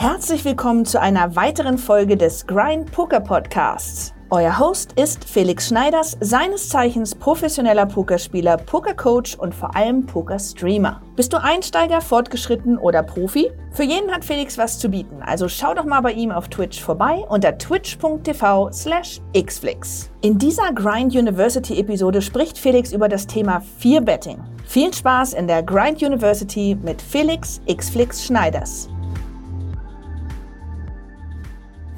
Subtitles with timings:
[0.00, 4.14] Herzlich willkommen zu einer weiteren Folge des Grind Poker Podcasts.
[4.30, 11.02] Euer Host ist Felix Schneiders, seines Zeichens professioneller Pokerspieler, Pokercoach und vor allem Pokerstreamer.
[11.16, 13.50] Bist du Einsteiger, Fortgeschritten oder Profi?
[13.72, 16.82] Für jeden hat Felix was zu bieten, also schau doch mal bei ihm auf Twitch
[16.82, 20.10] vorbei unter twitch.tv slash xflix.
[20.22, 24.42] In dieser Grind University Episode spricht Felix über das Thema Fear Betting.
[24.64, 28.88] Viel Spaß in der Grind University mit Felix Xflix Schneiders.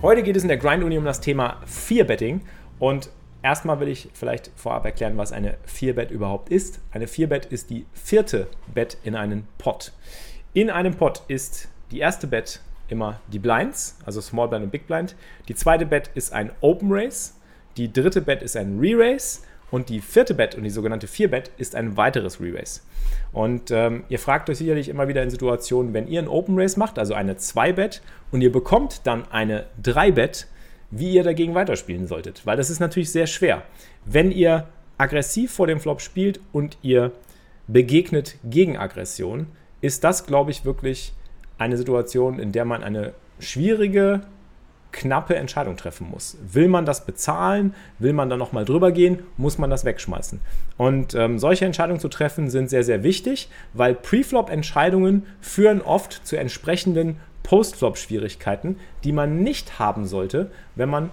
[0.02, 2.40] Heute geht es in der Grind-Uni um das Thema Fear-Betting
[2.80, 3.08] und
[3.40, 6.80] erstmal will ich vielleicht vorab erklären, was eine Fear-Bet überhaupt ist.
[6.90, 9.92] Eine Fear-Bet ist die vierte Bet in einen Pot.
[10.54, 14.88] In einem Pot ist die erste Bet immer die Blinds, also Small Blind und Big
[14.88, 15.14] Blind.
[15.46, 17.36] Die zweite Bet ist ein Open Race.
[17.76, 19.44] Die dritte Bet ist ein Re-Race.
[19.72, 22.84] Und die vierte Bet und die sogenannte Vier-Bet ist ein weiteres Re-Race.
[23.32, 26.76] Und ähm, ihr fragt euch sicherlich immer wieder in Situationen, wenn ihr ein Open Race
[26.76, 30.46] macht, also eine 2-Bet, und ihr bekommt dann eine 3-Bet,
[30.90, 32.44] wie ihr dagegen weiterspielen solltet.
[32.44, 33.62] Weil das ist natürlich sehr schwer.
[34.04, 37.10] Wenn ihr aggressiv vor dem Flop spielt und ihr
[37.66, 39.46] begegnet Gegenaggression,
[39.80, 41.14] ist das, glaube ich, wirklich
[41.56, 44.20] eine Situation, in der man eine schwierige
[44.92, 46.36] knappe Entscheidung treffen muss.
[46.52, 47.74] Will man das bezahlen?
[47.98, 49.20] Will man da nochmal drüber gehen?
[49.36, 50.40] Muss man das wegschmeißen?
[50.76, 56.36] Und ähm, solche Entscheidungen zu treffen sind sehr, sehr wichtig, weil Preflop-Entscheidungen führen oft zu
[56.36, 61.10] entsprechenden Postflop-Schwierigkeiten, die man nicht haben sollte, wenn man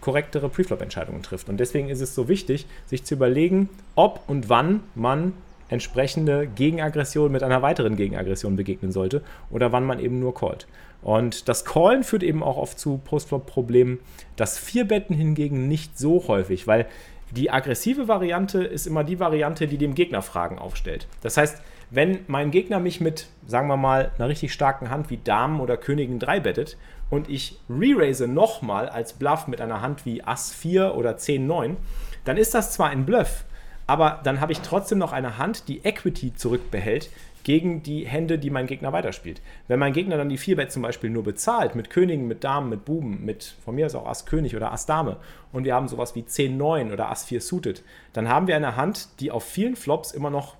[0.00, 1.48] korrektere Preflop-Entscheidungen trifft.
[1.48, 5.32] Und deswegen ist es so wichtig, sich zu überlegen, ob und wann man
[5.68, 10.66] entsprechende Gegenaggression mit einer weiteren Gegenaggression begegnen sollte oder wann man eben nur callt.
[11.04, 14.00] Und das Callen führt eben auch oft zu Postflop-Problemen.
[14.36, 16.86] Das Vierbetten hingegen nicht so häufig, weil
[17.30, 21.06] die aggressive Variante ist immer die Variante, die dem Gegner Fragen aufstellt.
[21.20, 21.60] Das heißt,
[21.90, 25.76] wenn mein Gegner mich mit, sagen wir mal, einer richtig starken Hand wie Damen oder
[25.76, 26.78] Königin 3 bettet
[27.10, 31.76] und ich re-raise nochmal als Bluff mit einer Hand wie Ass 4 oder 10 9,
[32.24, 33.44] dann ist das zwar ein Bluff,
[33.86, 37.10] aber dann habe ich trotzdem noch eine Hand, die Equity zurückbehält
[37.44, 39.40] gegen die Hände, die mein Gegner weiterspielt.
[39.68, 42.84] Wenn mein Gegner dann die 4-Bet zum Beispiel nur bezahlt, mit Königen, mit Damen, mit
[42.84, 45.18] Buben, mit von mir aus auch Ass König oder Ass Dame
[45.52, 49.20] und wir haben sowas wie 10-9 oder Ass 4 suited, dann haben wir eine Hand,
[49.20, 50.56] die auf vielen Flops immer noch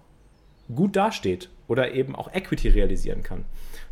[0.75, 3.45] gut dasteht oder eben auch Equity realisieren kann.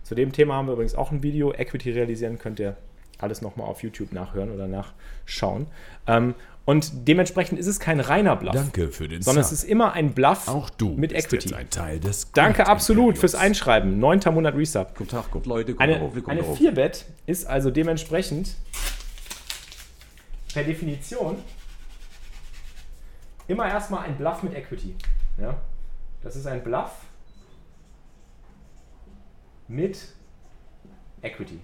[0.03, 1.53] Zu dem Thema haben wir übrigens auch ein Video.
[1.53, 2.77] Equity realisieren könnt ihr
[3.19, 5.67] alles nochmal auf YouTube nachhören oder nachschauen.
[6.07, 8.55] Ähm, und dementsprechend ist es kein reiner Bluff.
[8.55, 9.53] Danke für den Sondern Sub.
[9.53, 11.49] es ist immer ein Bluff Auch du mit Equity.
[11.49, 13.99] Jetzt ein Teil des Danke absolut fürs Einschreiben.
[13.99, 14.95] Neunter Monat Resub.
[14.97, 15.75] Guten Tag, gut Leute.
[15.79, 18.55] Eine, eine 4-Bet ist also dementsprechend
[20.53, 21.37] per Definition
[23.49, 24.95] immer erstmal ein Bluff mit Equity.
[25.41, 25.57] Ja?
[26.23, 26.93] Das ist ein Bluff
[29.69, 29.99] mit
[31.23, 31.59] Equity.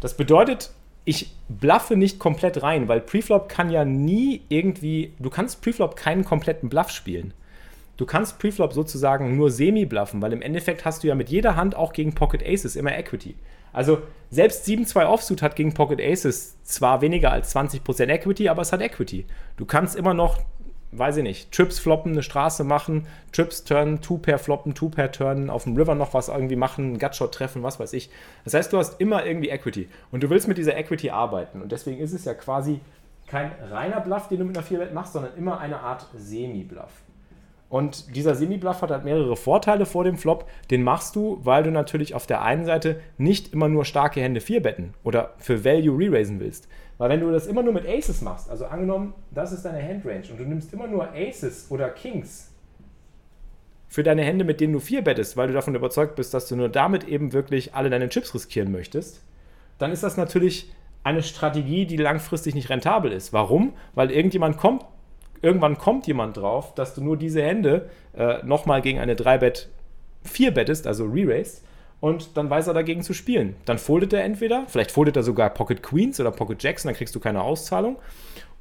[0.00, 0.70] Das bedeutet,
[1.08, 6.22] ich bluffe nicht komplett rein, weil Preflop kann ja nie irgendwie, du kannst Preflop keinen
[6.22, 7.32] kompletten Bluff spielen.
[7.96, 11.74] Du kannst Preflop sozusagen nur semi-bluffen, weil im Endeffekt hast du ja mit jeder Hand
[11.74, 13.36] auch gegen Pocket Aces immer Equity.
[13.72, 18.72] Also selbst 7-2 Offsuit hat gegen Pocket Aces zwar weniger als 20% Equity, aber es
[18.72, 19.24] hat Equity.
[19.56, 20.38] Du kannst immer noch
[20.92, 25.64] weiß ich nicht, Trips floppen, eine Straße machen, Trips turnen, Two-Pair floppen, Two-Pair turnen, auf
[25.64, 28.10] dem River noch was irgendwie machen, einen Gutshot treffen, was weiß ich.
[28.44, 31.72] Das heißt, du hast immer irgendwie Equity und du willst mit dieser Equity arbeiten und
[31.72, 32.80] deswegen ist es ja quasi
[33.26, 37.02] kein reiner Bluff, den du mit einer 4 machst, sondern immer eine Art Semi-Bluff.
[37.68, 40.48] Und dieser Semi-Bluff hat halt mehrere Vorteile vor dem Flop.
[40.70, 44.40] Den machst du, weil du natürlich auf der einen Seite nicht immer nur starke Hände
[44.40, 46.68] 4 betten oder für Value re-raisen willst.
[46.98, 50.24] Weil wenn du das immer nur mit Aces machst, also angenommen, das ist deine Handrange
[50.30, 52.50] und du nimmst immer nur Aces oder Kings
[53.90, 56.56] für deine Hände, mit denen du 4 bettest, weil du davon überzeugt bist, dass du
[56.56, 59.22] nur damit eben wirklich alle deine Chips riskieren möchtest,
[59.78, 60.70] dann ist das natürlich
[61.04, 63.32] eine Strategie, die langfristig nicht rentabel ist.
[63.32, 63.72] Warum?
[63.94, 64.84] Weil irgendjemand kommt
[65.42, 69.68] irgendwann kommt jemand drauf, dass du nur diese Hände äh, nochmal gegen eine 3-Bet
[70.24, 71.62] 4 bettest, also re-raised,
[72.00, 73.56] und dann weiß er dagegen zu spielen.
[73.64, 77.14] Dann foldet er entweder, vielleicht foldet er sogar Pocket Queens oder Pocket Jacks, dann kriegst
[77.14, 77.96] du keine Auszahlung.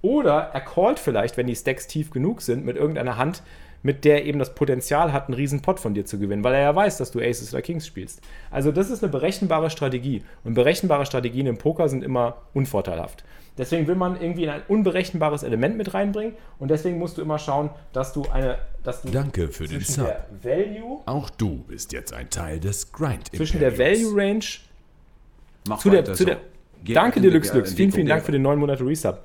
[0.02, 3.42] Oder er callt vielleicht, wenn die Stacks tief genug sind, mit irgendeiner Hand,
[3.84, 6.62] mit der eben das Potenzial hat, einen riesen Pot von dir zu gewinnen, weil er
[6.62, 8.22] ja weiß, dass du Aces oder Kings spielst.
[8.52, 10.24] Also das ist eine berechenbare Strategie.
[10.44, 13.24] Und berechenbare Strategien im Poker sind immer unvorteilhaft.
[13.58, 17.70] Deswegen will man irgendwie ein unberechenbares Element mit reinbringen und deswegen musst du immer schauen,
[17.92, 20.14] dass du eine, dass du Danke für den Sub.
[20.44, 24.46] Value, Auch du bist jetzt ein Teil des Grind zwischen der Value Range
[25.68, 26.26] Mach zu der, zu so.
[26.26, 26.38] der
[26.84, 29.20] Danke dir, Lux Vielen, vielen Dank für den neun Monate Resub.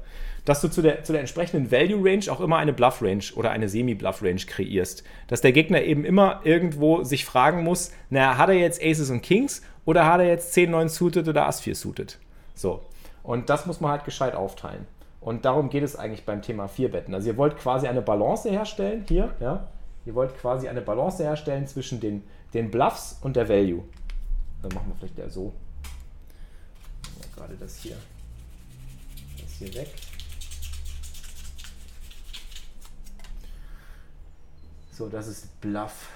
[0.44, 3.52] Dass du zu der, zu der entsprechenden Value Range auch immer eine Bluff Range oder
[3.52, 5.04] eine Semi-Bluff Range kreierst.
[5.28, 9.22] Dass der Gegner eben immer irgendwo sich fragen muss, na, hat er jetzt Aces und
[9.22, 12.18] Kings oder hat er jetzt 10, 9 suited oder Ass 4 suited?
[12.54, 12.82] So.
[13.22, 14.86] Und das muss man halt gescheit aufteilen.
[15.20, 17.14] Und darum geht es eigentlich beim Thema 4-Betten.
[17.14, 19.68] Also ihr wollt quasi eine Balance herstellen, hier, ja.
[20.04, 22.24] Ihr wollt quasi eine Balance herstellen zwischen den,
[22.54, 23.84] den Bluffs und der Value.
[24.60, 25.52] Dann machen wir vielleicht ja so.
[27.36, 27.96] Gerade das hier.
[29.40, 29.94] Das hier weg.
[34.90, 36.10] So, das ist Bluff.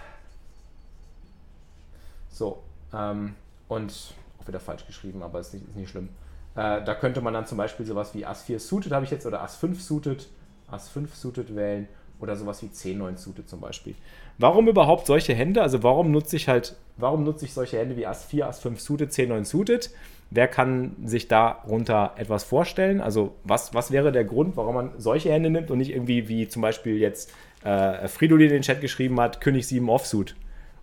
[2.30, 2.62] So,
[2.92, 3.34] ähm,
[3.68, 6.08] und auch wieder falsch geschrieben, aber ist nicht, ist nicht schlimm.
[6.56, 9.26] Äh, da könnte man dann zum Beispiel sowas wie Ass 4 suited habe ich jetzt
[9.26, 10.28] oder Ass 5 suited,
[10.68, 11.86] Ass 5 suited wählen
[12.18, 13.94] oder sowas wie 10 9 suited zum Beispiel.
[14.38, 15.60] Warum überhaupt solche Hände?
[15.60, 18.80] Also warum nutze ich halt, warum nutze ich solche Hände wie Ass 4, Ass 5
[18.80, 19.90] suited, 10 9 suited?
[20.30, 23.00] Wer kann sich darunter etwas vorstellen?
[23.02, 26.48] Also was, was wäre der Grund, warum man solche Hände nimmt und nicht irgendwie wie
[26.48, 27.32] zum Beispiel jetzt
[27.64, 30.34] äh, Fridolin in den Chat geschrieben hat, König 7 Offsuit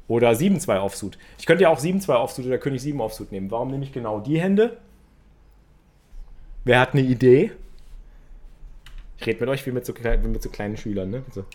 [0.07, 1.17] oder 7-2 Offsuit.
[1.39, 3.49] Ich könnte ja auch 7-2 Offsuit oder König 7 Offsuit nehmen.
[3.49, 4.77] Warum nehme ich genau die Hände?
[6.63, 7.51] Wer hat eine Idee?
[9.17, 11.09] Ich rede mit euch wie mit so, wie mit so kleinen Schülern.
[11.09, 11.23] Ne?
[11.31, 11.45] So.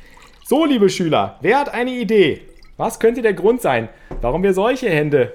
[0.44, 2.42] so, liebe Schüler, wer hat eine Idee?
[2.76, 3.88] Was könnte der Grund sein,
[4.20, 5.32] warum wir solche Hände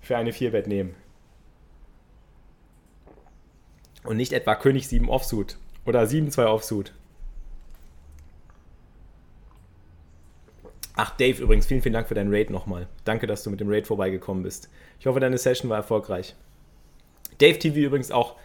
[0.00, 0.94] für eine Vierbett nehmen?
[4.02, 6.92] Und nicht etwa König 7 Offsuit oder 7-2 Offsuit.
[10.96, 12.86] Ach, Dave, übrigens, vielen, vielen Dank für deinen Raid nochmal.
[13.04, 14.70] Danke, dass du mit dem Raid vorbeigekommen bist.
[14.98, 16.34] Ich hoffe, deine Session war erfolgreich.
[17.38, 18.36] Dave TV übrigens auch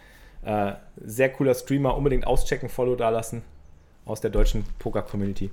[0.46, 1.96] äh, sehr cooler Streamer.
[1.96, 3.42] Unbedingt auschecken, Follow dalassen
[4.04, 5.50] aus der deutschen Poker-Community.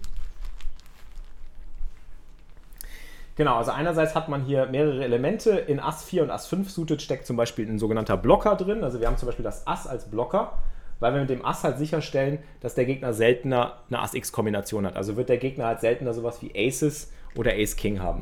[3.35, 5.49] Genau, also einerseits hat man hier mehrere Elemente.
[5.49, 8.83] In Ass 4 und Ass 5 suited steckt zum Beispiel ein sogenannter Blocker drin.
[8.83, 10.59] Also wir haben zum Beispiel das Ass als Blocker,
[10.99, 14.95] weil wir mit dem Ass halt sicherstellen, dass der Gegner seltener eine Ass-X-Kombination hat.
[14.95, 18.21] Also wird der Gegner halt seltener sowas wie Aces oder Ace-King haben.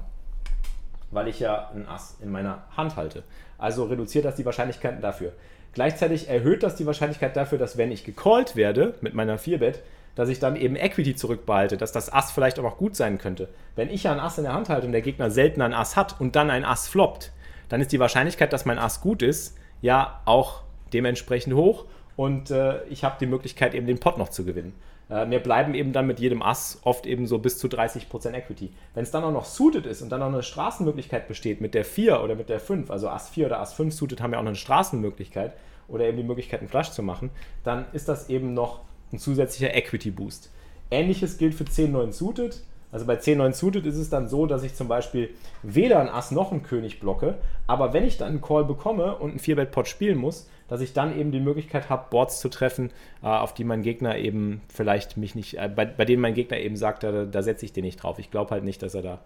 [1.11, 3.23] Weil ich ja ein Ass in meiner Hand halte.
[3.57, 5.33] Also reduziert das die Wahrscheinlichkeiten dafür.
[5.73, 9.81] Gleichzeitig erhöht das die Wahrscheinlichkeit dafür, dass wenn ich gecallt werde mit meiner 4-Bet,
[10.15, 13.47] dass ich dann eben Equity zurückbehalte, dass das Ass vielleicht auch gut sein könnte.
[13.75, 15.95] Wenn ich ja ein Ass in der Hand halte und der Gegner selten ein Ass
[15.95, 17.31] hat und dann ein Ass floppt,
[17.69, 21.85] dann ist die Wahrscheinlichkeit, dass mein Ass gut ist, ja auch dementsprechend hoch
[22.17, 24.73] und äh, ich habe die Möglichkeit eben den Pot noch zu gewinnen.
[25.11, 28.71] Äh, mir bleiben eben dann mit jedem Ass oft eben so bis zu 30% Equity.
[28.93, 31.83] Wenn es dann auch noch suited ist und dann noch eine Straßenmöglichkeit besteht mit der
[31.83, 34.43] 4 oder mit der 5, also Ass 4 oder Ass 5 suited haben ja auch
[34.43, 35.53] noch eine Straßenmöglichkeit
[35.89, 37.29] oder eben die Möglichkeit, einen Flush zu machen,
[37.65, 38.79] dann ist das eben noch
[39.11, 40.49] ein zusätzlicher Equity Boost.
[40.89, 42.61] Ähnliches gilt für 10-9 Suited.
[42.93, 45.29] Also bei 10-9 Suited ist es dann so, dass ich zum Beispiel
[45.61, 47.35] weder ein Ass noch ein König blocke,
[47.67, 51.19] aber wenn ich dann einen Call bekomme und einen 4-Bet-Pot spielen muss, dass ich dann
[51.19, 52.91] eben die Möglichkeit habe, Boards zu treffen,
[53.21, 56.55] äh, auf die mein Gegner eben vielleicht mich nicht, äh, bei, bei, denen mein Gegner
[56.59, 58.19] eben sagt, da, da setze ich den nicht drauf.
[58.19, 59.19] Ich glaube halt nicht, dass er da,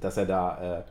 [0.00, 0.82] dass er da,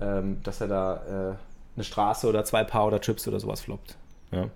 [0.00, 1.36] äh, ähm, dass er da äh,
[1.76, 3.98] eine Straße oder zwei Paar oder Chips oder sowas floppt.
[4.30, 4.48] Ja.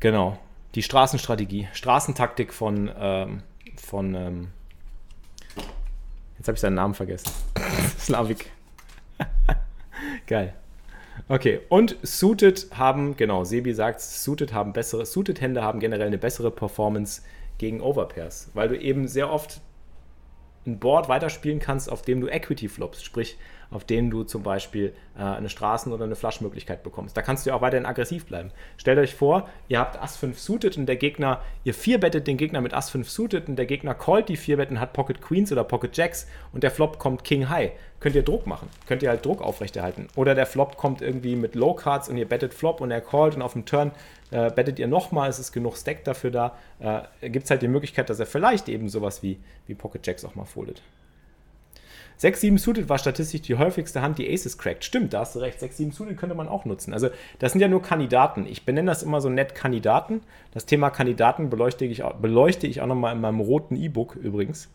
[0.00, 0.38] Genau.
[0.74, 3.42] Die Straßenstrategie, Straßentaktik von, ähm,
[3.76, 4.48] von ähm,
[6.38, 7.30] jetzt habe ich seinen Namen vergessen.
[7.98, 8.50] Slavik.
[10.26, 10.54] Geil.
[11.28, 16.18] Okay, und Suited haben, genau, Sebi sagt, Suited haben bessere, Suited Hände haben generell eine
[16.18, 17.22] bessere Performance
[17.58, 19.60] gegen Overpairs, weil du eben sehr oft
[20.66, 23.38] ein Board weiterspielen kannst, auf dem du Equity flops, sprich
[23.72, 27.16] auf denen du zum Beispiel äh, eine Straßen- oder eine Flush-Möglichkeit bekommst.
[27.16, 28.50] Da kannst du ja auch weiterhin aggressiv bleiben.
[28.76, 32.36] Stellt euch vor, ihr habt Ass 5 suited und der Gegner, ihr 4 bettet den
[32.36, 35.50] Gegner mit Ass 5 suited und der Gegner callt die 4 Betten, hat Pocket Queens
[35.52, 37.72] oder Pocket Jacks und der Flop kommt King High.
[38.00, 40.08] Könnt ihr Druck machen, könnt ihr halt Druck aufrechterhalten.
[40.16, 43.36] Oder der Flop kommt irgendwie mit Low Cards und ihr bettet Flop und er callt
[43.36, 43.92] und auf dem Turn
[44.32, 46.56] äh, bettet ihr nochmal, es ist genug Stack dafür da.
[46.80, 50.24] Äh, Gibt es halt die Möglichkeit, dass er vielleicht eben sowas wie, wie Pocket Jacks
[50.24, 50.82] auch mal foldet.
[52.16, 54.84] 6, 7 Suited war statistisch die häufigste Hand, die Aces crackt.
[54.84, 55.60] Stimmt, da hast du recht.
[55.60, 56.92] 6, 7 Suited könnte man auch nutzen.
[56.92, 58.46] Also, das sind ja nur Kandidaten.
[58.46, 60.20] Ich benenne das immer so nett Kandidaten.
[60.52, 64.68] Das Thema Kandidaten beleuchte ich, beleuchte ich auch nochmal in meinem roten E-Book übrigens.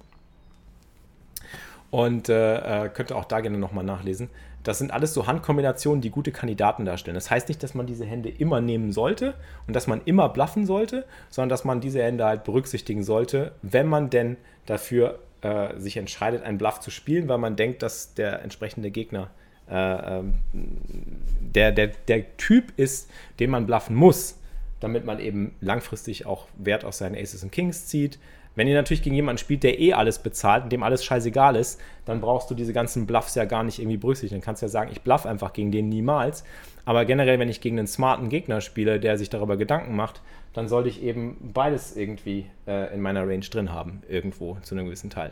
[1.90, 4.30] Und äh, äh könnt ihr auch da gerne nochmal nachlesen.
[4.68, 7.16] Das sind alles so Handkombinationen, die gute Kandidaten darstellen.
[7.16, 9.34] Das heißt nicht, dass man diese Hände immer nehmen sollte
[9.66, 13.88] und dass man immer bluffen sollte, sondern dass man diese Hände halt berücksichtigen sollte, wenn
[13.88, 18.42] man denn dafür äh, sich entscheidet, einen Bluff zu spielen, weil man denkt, dass der
[18.42, 19.30] entsprechende Gegner
[19.70, 24.40] äh, ähm, der, der, der Typ ist, den man bluffen muss,
[24.80, 28.20] damit man eben langfristig auch Wert aus seinen Aces und Kings zieht,
[28.58, 31.80] Wenn ihr natürlich gegen jemanden spielt, der eh alles bezahlt und dem alles scheißegal ist,
[32.06, 34.42] dann brauchst du diese ganzen Bluffs ja gar nicht irgendwie berücksichtigen.
[34.42, 36.44] Dann kannst du ja sagen, ich bluff einfach gegen den niemals.
[36.84, 40.24] Aber generell, wenn ich gegen einen smarten Gegner spiele, der sich darüber Gedanken macht,
[40.58, 44.86] dann sollte ich eben beides irgendwie äh, in meiner Range drin haben, irgendwo zu einem
[44.86, 45.30] gewissen Teil.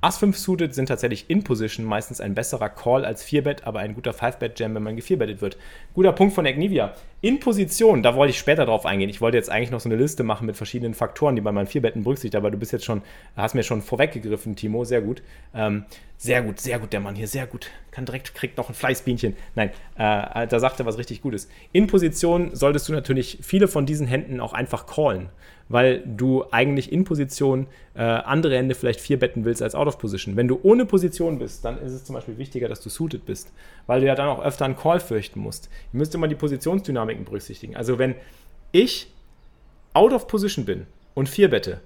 [0.00, 3.94] Ass 5 suited sind tatsächlich in Position meistens ein besserer Call als 4-Bet, aber ein
[3.94, 5.58] guter 5-Bet-Jam, wenn man gefierbettet wird.
[5.92, 6.94] Guter Punkt von Agnivia.
[7.20, 9.10] In Position, da wollte ich später drauf eingehen.
[9.10, 11.66] Ich wollte jetzt eigentlich noch so eine Liste machen mit verschiedenen Faktoren, die bei meinen
[11.66, 13.02] 4-Betten berücksichtigt, aber du bist jetzt schon,
[13.34, 15.20] hast mir schon vorweggegriffen, Timo, sehr gut.
[15.52, 15.84] Ähm,
[16.16, 17.68] sehr gut, sehr gut, der Mann hier, sehr gut.
[17.90, 19.34] Kann direkt, kriegt noch ein Fleißbienchen.
[19.56, 21.48] Nein, äh, da sagt er was richtig Gutes.
[21.72, 25.28] In Position solltest du natürlich viele von diesen Händen auch einfach callen
[25.68, 29.98] weil du eigentlich in Position äh, andere Hände vielleicht vier betten willst als out of
[29.98, 30.36] position.
[30.36, 33.52] Wenn du ohne Position bist, dann ist es zum Beispiel wichtiger, dass du suited bist,
[33.86, 35.68] weil du ja dann auch öfter einen Call fürchten musst.
[35.92, 37.76] Ihr müsst immer die Positionsdynamiken berücksichtigen.
[37.76, 38.14] Also wenn
[38.72, 39.12] ich
[39.94, 41.80] out of position bin und vier bette,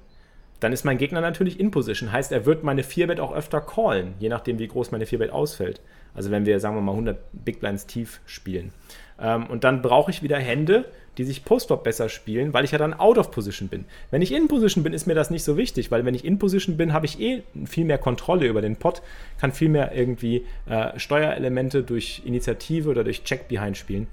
[0.60, 2.12] dann ist mein Gegner natürlich in Position.
[2.12, 5.80] Heißt, er wird meine 4-Bet auch öfter callen, je nachdem, wie groß meine 4-Bet ausfällt.
[6.14, 8.72] Also wenn wir, sagen wir mal, 100 Big Blinds tief spielen.
[9.20, 10.86] Ähm, und dann brauche ich wieder Hände,
[11.18, 13.84] die sich Post-Flop besser spielen, weil ich ja dann out of Position bin.
[14.10, 16.38] Wenn ich in Position bin, ist mir das nicht so wichtig, weil wenn ich in
[16.38, 19.02] Position bin, habe ich eh viel mehr Kontrolle über den Pot,
[19.38, 24.06] kann viel mehr irgendwie äh, Steuerelemente durch Initiative oder durch Check-Behind spielen.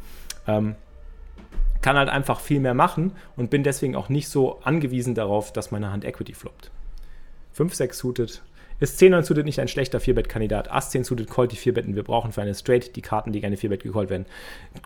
[0.48, 0.76] Ähm,
[1.82, 5.72] kann halt einfach viel mehr machen und bin deswegen auch nicht so angewiesen darauf, dass
[5.72, 6.72] meine Hand Equity floppt.
[7.54, 8.42] 5, 6 suited,
[8.80, 10.72] ist 10 9 suited nicht ein schlechter 4-Bet-Kandidat?
[10.72, 11.96] Ass 10 suited callt die 4-Betten.
[11.96, 14.26] Wir brauchen für eine Straight die Karten, die gerne 4-Bet gecallt werden.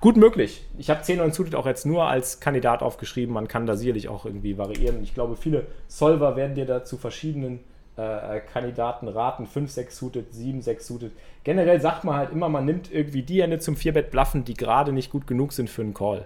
[0.02, 0.66] Gut möglich.
[0.78, 3.34] Ich habe 10 9 suited auch jetzt nur als Kandidat aufgeschrieben.
[3.34, 5.04] Man kann da sicherlich auch irgendwie variieren.
[5.04, 7.60] Ich glaube, viele Solver werden dir da zu verschiedenen
[7.96, 9.46] äh, Kandidaten raten.
[9.46, 11.12] 5, 6 suited, 7, 6 suited.
[11.44, 15.12] Generell sagt man halt immer, man nimmt irgendwie die Hände zum 4-Bet-Bluffen, die gerade nicht
[15.12, 16.26] gut genug sind für einen Call.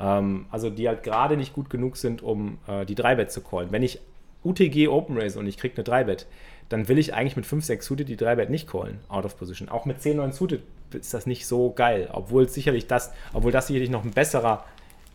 [0.00, 3.70] Ähm, also die halt gerade nicht gut genug sind, um äh, die 3-Bet zu callen.
[3.70, 4.00] Wenn ich
[4.42, 6.26] UTG Open Race und ich kriege eine 3-Bet,
[6.68, 9.68] dann will ich eigentlich mit 5, 6 Suited die 3-Bet nicht callen, out of position.
[9.68, 13.66] Auch mit 10, 9 Suited ist das nicht so geil, obwohl sicherlich das, obwohl das
[13.66, 14.64] sicherlich noch ein besserer,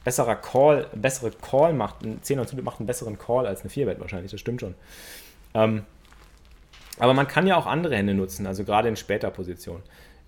[0.03, 3.69] besserer Call, bessere Call macht, ein 10, 9 Suited macht einen besseren Call als eine
[3.69, 4.75] 4-Bet wahrscheinlich, das stimmt schon.
[5.53, 5.83] Ähm,
[6.99, 9.81] aber man kann ja auch andere Hände nutzen, also gerade in später Position.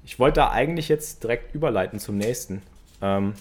[0.04, 2.62] Ich wollte da eigentlich jetzt direkt überleiten zum nächsten,
[3.02, 3.34] ähm,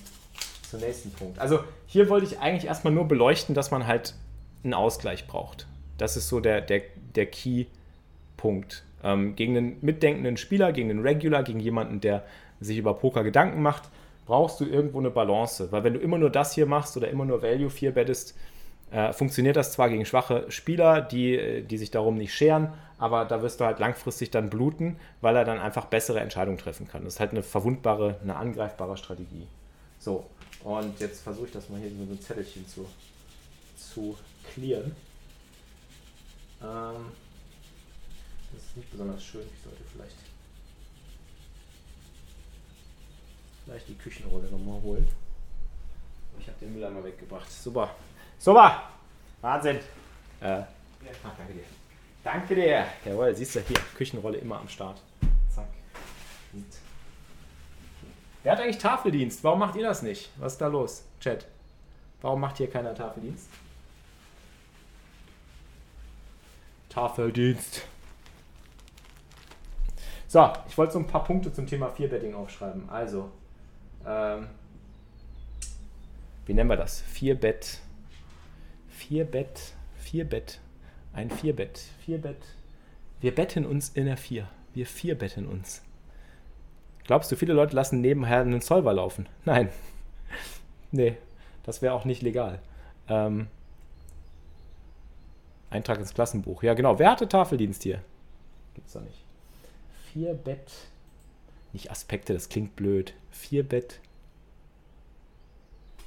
[0.68, 1.38] zum nächsten Punkt.
[1.38, 4.14] Also hier wollte ich eigentlich erstmal nur beleuchten, dass man halt
[4.62, 5.66] einen Ausgleich braucht.
[6.00, 6.82] Das ist so der, der,
[7.14, 8.84] der Key-Punkt.
[9.04, 12.24] Ähm, gegen einen mitdenkenden Spieler, gegen einen Regular, gegen jemanden, der
[12.60, 13.90] sich über Poker Gedanken macht,
[14.26, 15.70] brauchst du irgendwo eine Balance.
[15.70, 18.34] Weil wenn du immer nur das hier machst oder immer nur Value 4 bettest,
[18.90, 23.42] äh, funktioniert das zwar gegen schwache Spieler, die, die sich darum nicht scheren, aber da
[23.42, 27.04] wirst du halt langfristig dann bluten, weil er dann einfach bessere Entscheidungen treffen kann.
[27.04, 29.46] Das ist halt eine verwundbare, eine angreifbare Strategie.
[29.98, 30.24] So,
[30.64, 32.86] und jetzt versuche ich das mal hier mit so ein Zettelchen zu,
[33.76, 34.16] zu
[34.54, 34.94] clearen.
[36.62, 37.12] Ähm,
[38.52, 39.42] das ist nicht besonders schön.
[39.42, 40.16] Ich sollte vielleicht,
[43.64, 45.08] vielleicht die Küchenrolle nochmal holen.
[46.38, 47.50] Ich habe den Mülleimer weggebracht.
[47.50, 47.94] Super.
[48.38, 48.90] Super.
[49.40, 49.76] Wahnsinn.
[50.40, 50.66] Äh, ja,
[51.22, 51.64] danke dir.
[52.22, 52.86] Danke dir.
[53.04, 55.00] Jawohl, siehst du hier, Küchenrolle immer am Start.
[55.48, 55.68] Zack.
[56.52, 56.66] Und
[58.42, 59.44] Wer hat eigentlich Tafeldienst?
[59.44, 60.30] Warum macht ihr das nicht?
[60.38, 61.46] Was ist da los, Chat?
[62.22, 63.48] Warum macht hier keiner Tafeldienst?
[66.90, 67.86] Tafeldienst.
[70.26, 72.88] So, ich wollte so ein paar Punkte zum Thema 4-Betting aufschreiben.
[72.88, 73.30] Also,
[74.06, 74.48] ähm,
[76.46, 77.02] wie nennen wir das?
[77.14, 77.80] 4-Bet.
[78.96, 79.72] 4-Bet.
[80.04, 80.60] 4-Bet.
[81.12, 81.80] Ein 4-Bet.
[82.06, 82.36] 4-Bet.
[83.20, 84.48] Wir betten uns in der 4.
[84.74, 85.82] Wir 4 betten uns.
[87.04, 89.28] Glaubst du, viele Leute lassen nebenher einen Solver laufen?
[89.44, 89.70] Nein.
[90.92, 91.16] nee,
[91.64, 92.60] das wäre auch nicht legal.
[93.08, 93.48] Ähm,
[95.70, 96.62] Eintrag ins Klassenbuch.
[96.62, 96.98] Ja, genau.
[96.98, 98.02] Wer hatte Tafeldienst hier?
[98.74, 99.24] Gibt's da nicht.
[100.12, 100.70] Vier Bett.
[101.72, 103.14] Nicht Aspekte, das klingt blöd.
[103.30, 104.00] Vier Bett.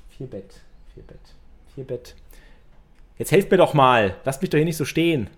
[0.10, 0.62] Vier Bett.
[0.94, 1.20] Vier Bett.
[1.74, 2.16] Vier Bett.
[3.18, 4.16] Jetzt helft mir doch mal.
[4.26, 5.30] Lasst mich doch hier nicht so stehen.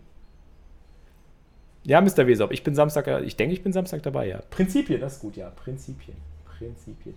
[1.84, 2.26] Ja, Mr.
[2.26, 4.42] Wesop, ich bin Samstag, ich denke, ich bin Samstag dabei, ja.
[4.50, 5.52] Prinzipien, das ist gut, ja.
[5.52, 6.18] Prinzipien.
[6.58, 7.14] Prinzipien.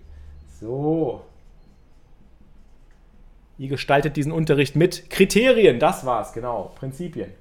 [0.61, 1.25] So.
[3.59, 5.81] Ihr gestaltet diesen Unterricht mit Kriterien.
[5.81, 6.73] Das war's, genau.
[6.77, 7.33] Prinzipien.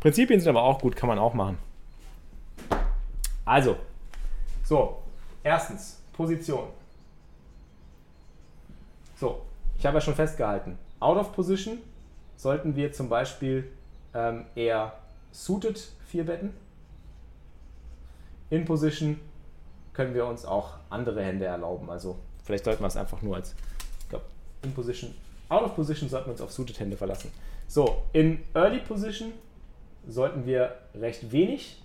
[0.00, 1.58] Prinzipien sind aber auch gut, kann man auch machen.
[3.44, 3.76] Also,
[4.62, 5.02] so,
[5.42, 6.68] erstens, Position.
[9.16, 9.40] So,
[9.78, 11.78] ich habe ja schon festgehalten, out of position
[12.36, 13.70] sollten wir zum Beispiel
[14.14, 14.92] ähm, eher
[15.32, 16.54] suited 4 betten.
[18.50, 19.18] In position
[19.94, 21.88] können wir uns auch andere Hände erlauben.
[21.88, 23.54] Also vielleicht sollten wir es einfach nur als,
[24.00, 24.26] ich glaube,
[24.62, 25.14] in position
[25.52, 27.30] Out of Position sollten wir uns auf Suited Hände verlassen.
[27.68, 29.32] So, in Early Position
[30.08, 31.82] sollten wir recht wenig,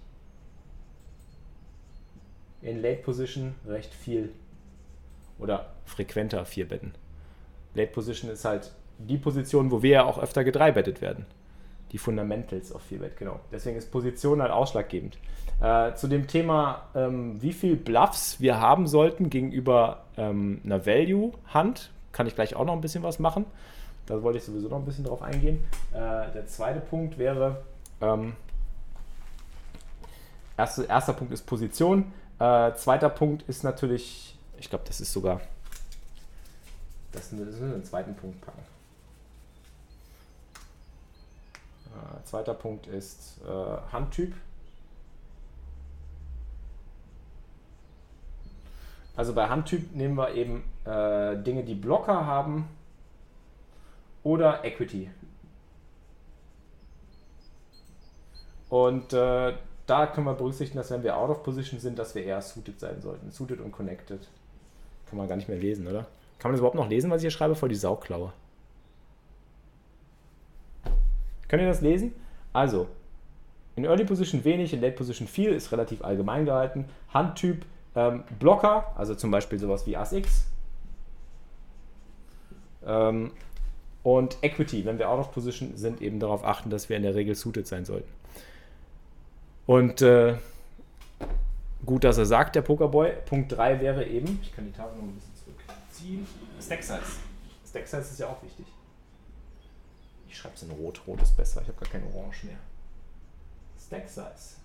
[2.61, 4.31] in Late Position recht viel
[5.37, 6.93] oder frequenter vier betten.
[7.75, 11.25] Late Position ist halt die Position, wo wir ja auch öfter gedreibettet werden.
[11.91, 13.39] Die Fundamentals auf 4 Bet, genau.
[13.51, 15.17] Deswegen ist Position halt ausschlaggebend.
[15.61, 21.91] Äh, zu dem Thema, ähm, wie viel Bluffs wir haben sollten gegenüber ähm, einer Value-Hand,
[22.17, 23.45] kann ich gleich auch noch ein bisschen was machen.
[24.07, 25.63] Da wollte ich sowieso noch ein bisschen drauf eingehen.
[25.91, 27.63] Äh, der zweite Punkt wäre,
[28.01, 28.35] ähm,
[30.57, 32.11] erste, erster Punkt ist Position.
[32.39, 35.41] Äh, zweiter Punkt ist natürlich, ich glaube, das ist sogar,
[37.11, 38.63] das müssen wir einen zweiten Punkt packen.
[41.85, 44.33] Äh, zweiter Punkt ist äh, Handtyp.
[49.17, 52.69] Also bei Handtyp nehmen wir eben äh, Dinge, die Blocker haben
[54.23, 55.09] oder Equity.
[58.69, 59.53] Und äh,
[59.87, 62.79] da können wir berücksichtigen, dass wenn wir out of position sind, dass wir eher suited
[62.79, 63.31] sein sollten.
[63.31, 64.27] Suited und connected.
[65.09, 66.05] Kann man gar nicht mehr lesen, oder?
[66.37, 67.55] Kann man das überhaupt noch lesen, was ich hier schreibe?
[67.55, 68.33] Voll die Sauklaue.
[71.47, 72.13] Könnt ihr das lesen?
[72.53, 72.87] Also,
[73.75, 76.85] in Early Position wenig, in Late Position viel, ist relativ allgemein gehalten.
[77.13, 77.65] Handtyp
[77.97, 80.45] ähm, Blocker, also zum Beispiel sowas wie Ass X.
[82.85, 83.31] Ähm,
[84.03, 87.15] und Equity, wenn wir out of Position sind, eben darauf achten, dass wir in der
[87.15, 88.09] Regel suited sein sollten.
[89.65, 90.37] Und äh,
[91.85, 93.13] gut, dass er sagt, der Pokerboy.
[93.25, 96.27] Punkt 3 wäre eben, ich kann die Tafel noch ein bisschen zurückziehen,
[96.61, 97.01] Stack Size.
[97.67, 98.65] Stack Size ist ja auch wichtig.
[100.29, 101.01] Ich schreibe es in Rot.
[101.07, 101.61] Rot ist besser.
[101.63, 102.57] Ich habe gar kein Orange mehr.
[103.79, 104.56] Stack Size.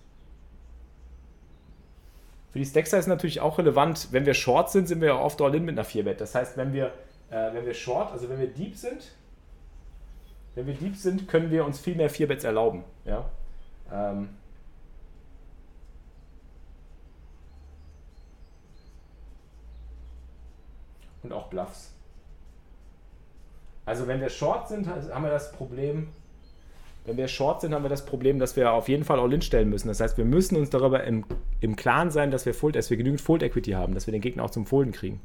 [2.53, 4.09] Für die Stack Size natürlich auch relevant.
[4.11, 6.21] Wenn wir Short sind, sind wir ja oft All-In mit einer 4-Bet.
[6.21, 6.93] Das heißt, wenn wir,
[7.31, 9.11] äh, wenn wir Short, also wenn wir Deep sind,
[10.53, 12.83] wenn wir Deep sind, können wir uns viel mehr 4-Bets erlauben.
[13.05, 13.27] Ja?
[13.91, 14.29] Ähm,
[21.23, 21.91] und auch Bluffs.
[23.83, 26.09] Also wenn wir short sind, haben wir das Problem,
[27.05, 29.69] wenn wir short sind, haben wir das Problem, dass wir auf jeden Fall All-In stellen
[29.69, 29.89] müssen.
[29.89, 31.25] Das heißt, wir müssen uns darüber im,
[31.59, 34.43] im Klaren sein, dass wir, Fold, dass wir genügend Fold-Equity haben, dass wir den Gegner
[34.43, 35.19] auch zum Folden kriegen.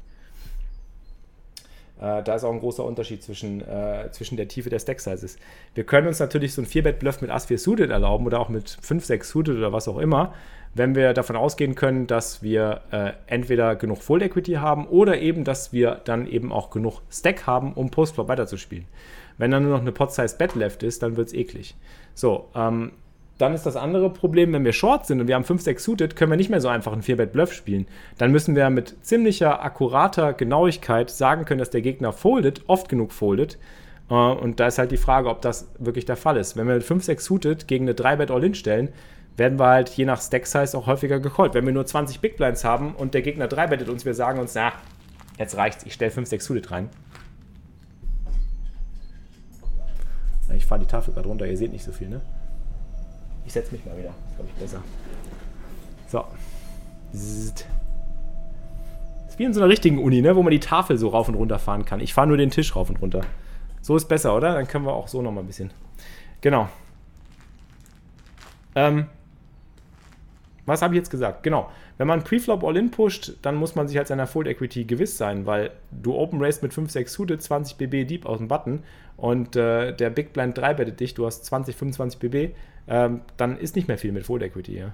[2.01, 5.37] Äh, da ist auch ein großer Unterschied zwischen, äh, zwischen der Tiefe der Stack-Sizes.
[5.73, 9.23] Wir können uns natürlich so ein 4-Bet-Bluff mit Ass-4 Suited erlauben oder auch mit 5-6
[9.23, 10.33] Suited oder was auch immer,
[10.73, 15.43] wenn wir davon ausgehen können, dass wir äh, entweder genug Full Equity haben oder eben,
[15.43, 18.85] dass wir dann eben auch genug Stack haben, um Postflop weiterzuspielen.
[19.39, 21.75] Wenn dann nur noch eine Pot-Size Bet left ist, dann wird es eklig.
[22.13, 22.91] So, ähm,
[23.39, 26.15] dann ist das andere Problem, wenn wir short sind und wir haben 5, 6 suited,
[26.17, 27.87] können wir nicht mehr so einfach einen 4-Bet-Bluff spielen.
[28.17, 33.13] Dann müssen wir mit ziemlicher akkurater Genauigkeit sagen können, dass der Gegner foldet, oft genug
[33.13, 33.57] foldet.
[34.09, 36.57] Äh, und da ist halt die Frage, ob das wirklich der Fall ist.
[36.57, 38.89] Wenn wir mit 5, 6 suited gegen eine 3-Bet All-In stellen,
[39.37, 41.53] werden wir halt je nach Stack-Size auch häufiger gecallt.
[41.53, 44.39] Wenn wir nur 20 Big Blinds haben und der Gegner 3 bettet uns, wir sagen
[44.39, 44.73] uns, na,
[45.37, 46.89] jetzt reicht's, ich stelle 5, 6 Suited rein.
[50.55, 52.21] Ich fahre die Tafel gerade runter, ihr seht nicht so viel, ne?
[53.45, 54.83] Ich setze mich mal wieder, ist glaube ich besser.
[56.07, 56.25] So.
[57.13, 57.65] Ist
[59.39, 60.35] wie in so einer richtigen Uni, ne?
[60.35, 62.01] wo man die Tafel so rauf und runter fahren kann.
[62.01, 63.21] Ich fahre nur den Tisch rauf und runter.
[63.81, 64.53] So ist besser, oder?
[64.53, 65.71] Dann können wir auch so nochmal ein bisschen.
[66.41, 66.67] Genau.
[68.75, 69.05] Ähm,
[70.65, 71.43] was habe ich jetzt gesagt?
[71.43, 71.69] Genau.
[71.99, 75.45] Wenn man Preflop All-In pusht, dann muss man sich halt seiner Fold Equity gewiss sein,
[75.45, 78.83] weil du Open Race mit 5, 6 Suited, 20 BB Deep aus dem Button
[79.17, 82.55] und äh, der Big Blind 3 bettet dich, du hast 20, 25 BB,
[82.87, 84.77] ähm, dann ist nicht mehr viel mit Fold Equity.
[84.77, 84.93] Ja.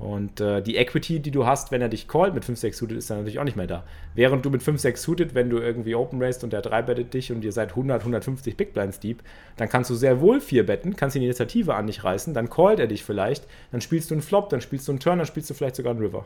[0.00, 3.10] Und äh, die Equity, die du hast, wenn er dich callt mit 5-6 Suited, ist
[3.10, 3.84] dann natürlich auch nicht mehr da.
[4.14, 7.30] Während du mit 5-6 Suited, wenn du irgendwie Open Raced und der 3 bettet dich
[7.30, 9.22] und ihr seid 100, 150 Big Blinds Deep,
[9.58, 12.80] dann kannst du sehr wohl 4 betten, kannst die Initiative an dich reißen, dann callt
[12.80, 15.50] er dich vielleicht, dann spielst du einen Flop, dann spielst du einen Turn, dann spielst
[15.50, 16.24] du vielleicht sogar einen River.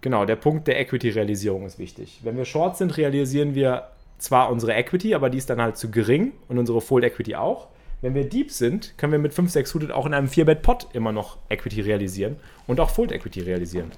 [0.00, 2.20] Genau, der Punkt der Equity-Realisierung ist wichtig.
[2.24, 5.92] Wenn wir Short sind, realisieren wir zwar unsere Equity, aber die ist dann halt zu
[5.92, 7.68] gering und unsere Fold Equity auch.
[8.02, 11.12] Wenn wir deep sind, können wir mit 5, 6 Suited auch in einem 4-Bet-Pot immer
[11.12, 12.36] noch Equity realisieren
[12.66, 13.90] und auch Fold Equity realisieren.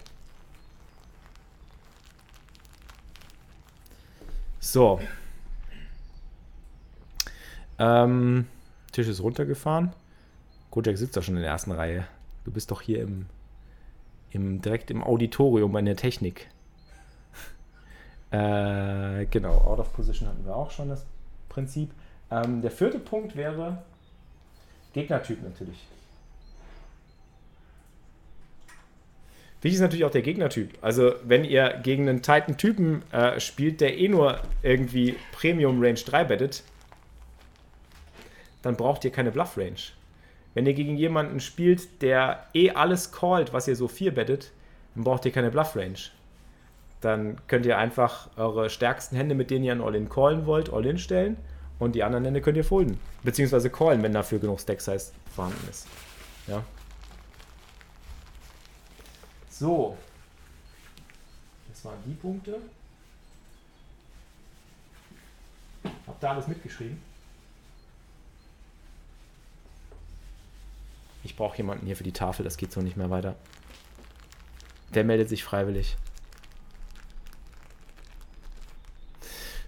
[4.59, 5.01] So.
[7.79, 8.47] Ähm,
[8.91, 9.93] Tisch ist runtergefahren.
[10.71, 12.07] Kojak sitzt doch schon in der ersten Reihe.
[12.45, 13.27] Du bist doch hier im,
[14.31, 16.49] im direkt im Auditorium bei der Technik.
[18.31, 21.05] äh, genau, Out of Position hatten wir auch schon das
[21.49, 21.91] Prinzip.
[22.31, 23.83] Ähm, der vierte Punkt wäre
[24.93, 25.79] Gegnertyp natürlich.
[29.63, 30.77] Wichtig ist natürlich auch der Gegnertyp.
[30.81, 35.95] Also, wenn ihr gegen einen tighten Typen äh, spielt, der eh nur irgendwie Premium Range
[35.95, 36.65] 3 bettet,
[38.63, 39.81] dann braucht ihr keine Bluff Range.
[40.55, 44.51] wenn ihr gegen jemanden spielt, der eh alles callt, was ihr so 4 bettet,
[44.95, 45.99] dann braucht ihr keine Bluff Range.
[47.01, 50.99] Dann könnt ihr einfach eure stärksten Hände, mit denen ihr an All-In callen wollt, All-In
[50.99, 51.37] stellen
[51.79, 52.99] und die anderen Hände könnt ihr folden.
[53.23, 55.87] Beziehungsweise callen, wenn dafür genug Stack-Size vorhanden ist.
[56.47, 56.65] Ja.
[59.51, 59.97] So.
[61.71, 62.61] Das waren die Punkte.
[66.07, 67.01] Habt ihr alles mitgeschrieben?
[71.25, 73.37] Ich brauche jemanden hier für die Tafel, das geht so nicht mehr weiter.
[74.95, 75.97] Der meldet sich freiwillig.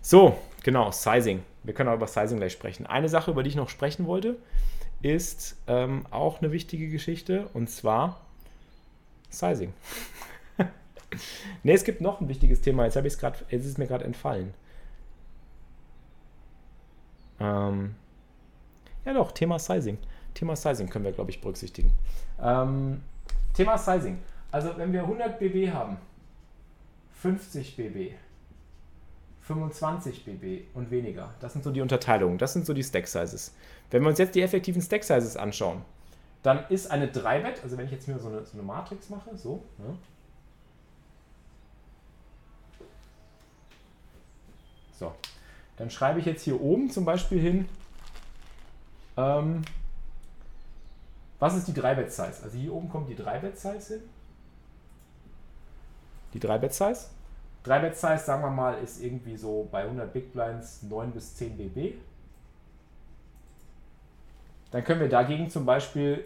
[0.03, 1.43] So, genau, Sizing.
[1.65, 2.87] Wir können auch über Sizing gleich sprechen.
[2.87, 4.37] Eine Sache, über die ich noch sprechen wollte,
[5.03, 8.21] ist ähm, auch eine wichtige Geschichte und zwar
[9.31, 9.73] Sizing.
[11.63, 12.85] ne, es gibt noch ein wichtiges Thema.
[12.85, 14.55] Jetzt habe ich es gerade, jetzt ist es mir gerade entfallen.
[17.41, 17.95] Ähm,
[19.05, 19.99] ja doch, Thema Sizing.
[20.35, 21.93] Thema Sizing können wir, glaube ich, berücksichtigen.
[22.41, 23.03] Ähm,
[23.55, 24.19] Thema Sizing.
[24.51, 25.97] Also wenn wir 100 BB haben,
[27.21, 28.15] 50 BB,
[29.47, 33.55] 25 BB und weniger, das sind so die Unterteilungen, das sind so die Stack Sizes.
[33.91, 35.83] Wenn wir uns jetzt die effektiven Stack Sizes anschauen,
[36.43, 39.37] dann ist eine 3-Bet, also wenn ich jetzt mir so eine, so eine Matrix mache,
[39.37, 39.97] so, ne?
[44.99, 45.13] so,
[45.77, 47.69] dann schreibe ich jetzt hier oben zum Beispiel hin,
[49.17, 49.63] ähm,
[51.39, 52.43] was ist die 3-Bet-Size?
[52.43, 54.03] Also hier oben kommt die 3-Bet-Size hin.
[56.33, 57.11] Die 3-Bet-Size.
[57.65, 61.95] 3-Bet-Size, sagen wir mal, ist irgendwie so bei 100 Big Blinds 9 bis 10 BB.
[64.71, 66.25] Dann können wir dagegen zum Beispiel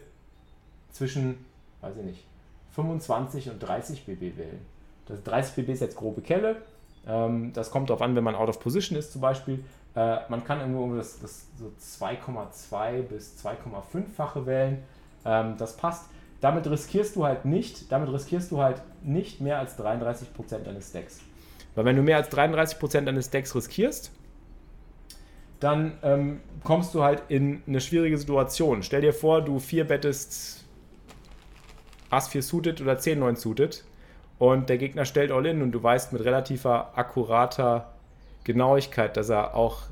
[0.91, 1.45] zwischen,
[1.81, 2.25] weiß ich nicht,
[2.73, 4.61] 25 und 30 BB wählen.
[5.07, 6.57] Das 30 BB ist jetzt grobe Kelle.
[7.07, 9.65] Ähm, das kommt darauf an, wenn man out of position ist zum Beispiel.
[9.95, 14.83] Äh, man kann irgendwo das, das so 2,2 bis 2,5-fache wählen.
[15.25, 16.07] Ähm, das passt.
[16.41, 21.21] Damit riskierst du halt nicht, damit riskierst du halt nicht mehr als 33% deines Stacks.
[21.75, 24.13] Weil wenn du mehr als 33% deines Stacks riskierst,
[25.61, 28.83] dann ähm, kommst du halt in eine schwierige Situation.
[28.83, 30.65] Stell dir vor, du 4 bettest
[32.11, 33.85] Ass 4 suited oder 10 9 suited
[34.39, 37.93] und der Gegner stellt all in und du weißt mit relativer akkurater
[38.45, 39.83] Genauigkeit, dass er auch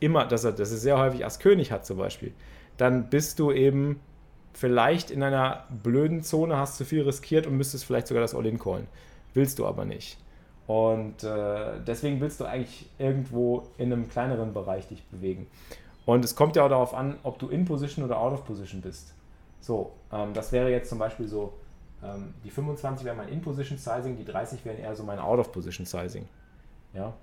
[0.00, 2.32] immer, dass er, dass er sehr häufig Ass König hat zum Beispiel,
[2.76, 4.00] dann bist du eben
[4.52, 8.58] vielleicht in einer blöden Zone, hast zu viel riskiert und müsstest vielleicht sogar das All-In
[8.58, 8.88] callen.
[9.34, 10.18] Willst du aber nicht.
[10.68, 15.46] Und äh, deswegen willst du eigentlich irgendwo in einem kleineren Bereich dich bewegen.
[16.04, 18.82] Und es kommt ja auch darauf an, ob du in Position oder out of Position
[18.82, 19.14] bist.
[19.60, 21.54] So, ähm, das wäre jetzt zum Beispiel so,
[22.04, 25.52] ähm, die 25 wäre mein In-Position Sizing, die 30 wären eher so mein Out of
[25.52, 26.28] Position Sizing.
[26.92, 27.14] Ja,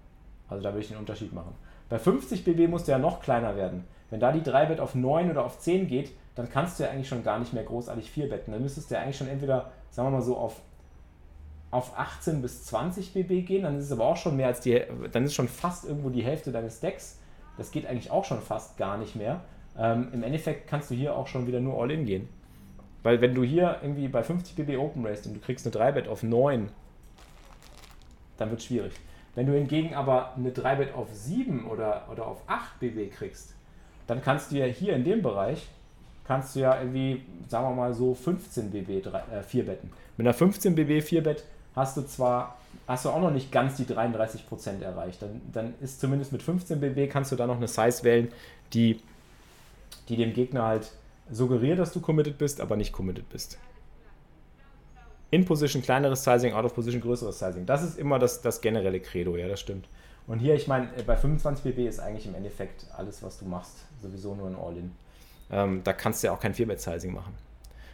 [0.50, 1.54] also da würde ich den Unterschied machen.
[1.88, 3.86] Bei 50 BB musst du ja noch kleiner werden.
[4.10, 7.08] Wenn da die 3-Bet auf 9 oder auf 10 geht, dann kannst du ja eigentlich
[7.08, 8.52] schon gar nicht mehr großartig 4 betten.
[8.52, 10.62] Dann müsstest du ja eigentlich schon entweder, sagen wir mal so, auf,
[11.76, 14.82] auf 18 bis 20 BB gehen, dann ist es aber auch schon mehr als die,
[15.12, 17.20] dann ist schon fast irgendwo die Hälfte deines Decks.
[17.58, 19.42] Das geht eigentlich auch schon fast gar nicht mehr.
[19.78, 22.30] Ähm, Im Endeffekt kannst du hier auch schon wieder nur All-In gehen.
[23.04, 26.08] Weil wenn du hier irgendwie bei 50 BB Open Raced und du kriegst eine 3-Bet
[26.08, 26.70] auf 9,
[28.38, 28.94] dann wird es schwierig.
[29.36, 33.54] Wenn du hingegen aber eine 3-Bet auf 7 oder, oder auf 8 BB kriegst,
[34.08, 35.68] dann kannst du ja hier in dem Bereich,
[36.26, 39.92] kannst du ja irgendwie, sagen wir mal so 15 BB 3, äh, 4 Betten.
[40.16, 41.44] Mit einer 15 BB 4 Bett
[41.76, 42.58] hast du zwar,
[42.88, 45.22] hast du auch noch nicht ganz die 33% erreicht.
[45.22, 48.32] Dann, dann ist zumindest mit 15 BB kannst du da noch eine Size wählen,
[48.74, 49.02] die,
[50.10, 50.92] die dem Gegner halt
[51.30, 53.58] suggeriert, dass du committed bist, aber nicht committed bist.
[55.32, 57.66] In Position kleineres Sizing, out of Position größeres Sizing.
[57.66, 59.88] Das ist immer das, das generelle Credo, ja, das stimmt.
[60.28, 63.86] Und hier, ich meine, bei 25 BB ist eigentlich im Endeffekt alles, was du machst,
[64.02, 64.92] sowieso nur ein All-In.
[65.52, 67.34] Ähm, da kannst du ja auch kein 4-Bet-Sizing machen.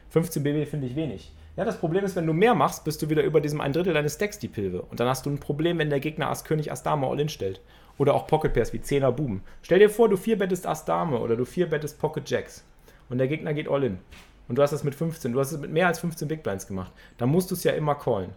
[0.10, 1.32] 15 BB finde ich wenig.
[1.58, 3.94] Ja, das Problem ist, wenn du mehr machst, bist du wieder über diesem ein Drittel
[3.94, 4.84] deines Decks die Pilve.
[4.84, 7.62] Und dann hast du ein Problem, wenn der Gegner Ass König Ass Dame All-In stellt.
[7.98, 9.44] Oder auch Pocket Pairs wie 10er Buben.
[9.62, 12.64] Stell dir vor, du 4 bettest Ass Dame oder du 4 bettest Pocket Jacks.
[13.10, 14.00] Und der Gegner geht All-In.
[14.48, 16.68] Und du hast das mit 15, du hast es mit mehr als 15 Big Blinds
[16.68, 16.92] gemacht.
[17.18, 18.32] Dann musst du es ja immer callen.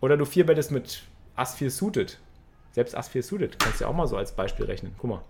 [0.00, 1.02] Oder du 4 bettest mit
[1.34, 2.18] Ass 4 suited.
[2.70, 3.58] Selbst Ass 4 suited.
[3.58, 4.94] Kannst du ja auch mal so als Beispiel rechnen.
[4.98, 5.22] Guck mal.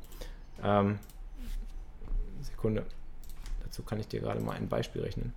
[0.63, 0.99] Ähm,
[2.41, 2.85] Sekunde.
[3.63, 5.33] Dazu kann ich dir gerade mal ein Beispiel rechnen.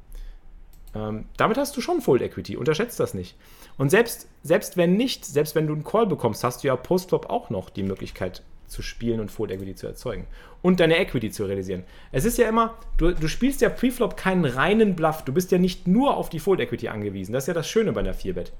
[0.95, 2.57] Ähm, damit hast du schon Full Equity.
[2.57, 3.35] Unterschätzt das nicht.
[3.77, 7.29] Und selbst, selbst wenn nicht, selbst wenn du einen Call bekommst, hast du ja Post-Flop
[7.29, 10.25] auch noch die Möglichkeit zu spielen und Full Equity zu erzeugen.
[10.61, 11.83] Und deine Equity zu realisieren.
[12.11, 15.23] Es ist ja immer, du, du spielst ja Preflop keinen reinen Bluff.
[15.23, 17.33] Du bist ja nicht nur auf die Full Equity angewiesen.
[17.33, 18.53] Das ist ja das Schöne bei einer 4-Bet.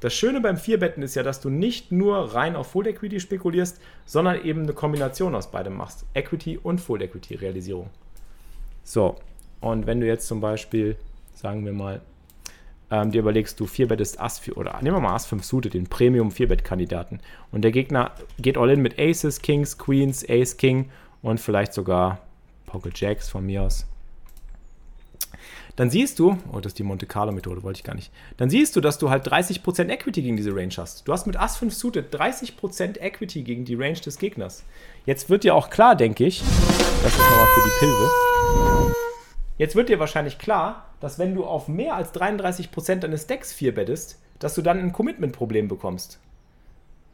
[0.00, 3.80] Das Schöne beim 4-Betten ist ja, dass du nicht nur rein auf Full Equity spekulierst,
[4.04, 6.06] sondern eben eine Kombination aus beidem machst.
[6.14, 7.88] Equity und Full Equity Realisierung.
[8.82, 9.16] So,
[9.60, 10.96] Und wenn du jetzt zum Beispiel,
[11.34, 12.00] sagen wir mal,
[12.90, 15.74] ähm, dir überlegst, du 4 bettest Ass 4 oder nehmen wir mal Ass 5 Suited,
[15.74, 17.20] den Premium 4-Bet-Kandidaten.
[17.50, 20.90] Und der Gegner geht all in mit Aces, Kings, Queens, Ace, King
[21.22, 22.20] und vielleicht sogar
[22.66, 23.86] Pocket Jacks von mir aus.
[25.76, 28.12] Dann siehst du, oh, das ist die Monte Carlo Methode, wollte ich gar nicht.
[28.36, 31.08] Dann siehst du, dass du halt 30% Equity gegen diese Range hast.
[31.08, 34.64] Du hast mit Ass 5 Suited 30% Equity gegen die Range des Gegners.
[35.06, 36.40] Jetzt wird dir auch klar, denke ich,
[37.02, 39.02] das ist nochmal für die Pilze.
[39.62, 43.72] Jetzt wird dir wahrscheinlich klar, dass wenn du auf mehr als 33% deines Decks 4
[43.76, 46.18] bettest, dass du dann ein Commitment-Problem bekommst.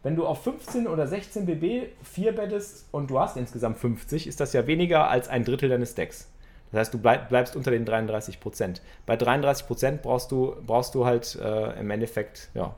[0.02, 4.40] Wenn du auf 15 oder 16 BB 4 bettest und du hast insgesamt 50, ist
[4.40, 6.30] das ja weniger als ein Drittel deines Decks.
[6.72, 8.80] Das heißt, du bleib, bleibst unter den 33%.
[9.04, 12.74] Bei 33% brauchst du, brauchst du halt äh, im Endeffekt ja,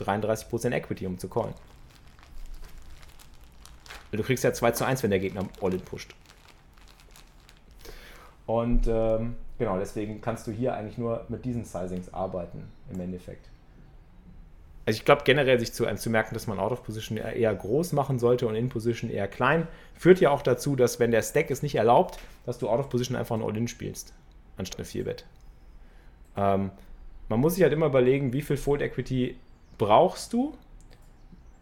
[0.00, 1.54] 33% Equity, um zu callen.
[4.10, 6.16] Du kriegst ja 2 zu 1, wenn der Gegner All-In pusht.
[8.46, 13.48] Und ähm, genau, deswegen kannst du hier eigentlich nur mit diesen Sizings arbeiten, im Endeffekt.
[14.86, 17.92] Also ich glaube generell sich zu, zu merken, dass man Out of Position eher groß
[17.92, 21.50] machen sollte und In Position eher klein, führt ja auch dazu, dass wenn der Stack
[21.50, 24.12] es nicht erlaubt, dass du Out of Position einfach ein All-In spielst,
[24.58, 25.24] anstatt eine 4-Bet.
[26.36, 26.70] Ähm,
[27.28, 29.36] man muss sich halt immer überlegen, wie viel Fold Equity
[29.78, 30.54] brauchst du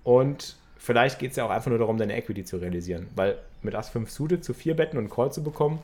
[0.03, 3.77] und vielleicht geht es ja auch einfach nur darum, deine Equity zu realisieren, weil mit
[3.77, 5.79] Ass 5 Suited zu 4 Betten und Call zu bekommen,